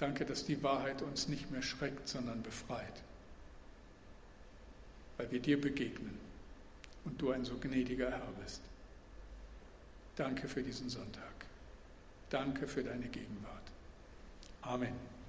Danke, 0.00 0.24
dass 0.24 0.46
die 0.46 0.62
Wahrheit 0.62 1.02
uns 1.02 1.28
nicht 1.28 1.50
mehr 1.50 1.60
schreckt, 1.60 2.08
sondern 2.08 2.42
befreit, 2.42 3.02
weil 5.18 5.30
wir 5.30 5.40
dir 5.40 5.60
begegnen 5.60 6.18
und 7.04 7.20
du 7.20 7.32
ein 7.32 7.44
so 7.44 7.58
gnädiger 7.58 8.10
Herr 8.10 8.32
bist. 8.42 8.62
Danke 10.16 10.48
für 10.48 10.62
diesen 10.62 10.88
Sonntag. 10.88 11.44
Danke 12.30 12.66
für 12.66 12.82
deine 12.82 13.08
Gegenwart. 13.08 13.70
Amen. 14.62 15.19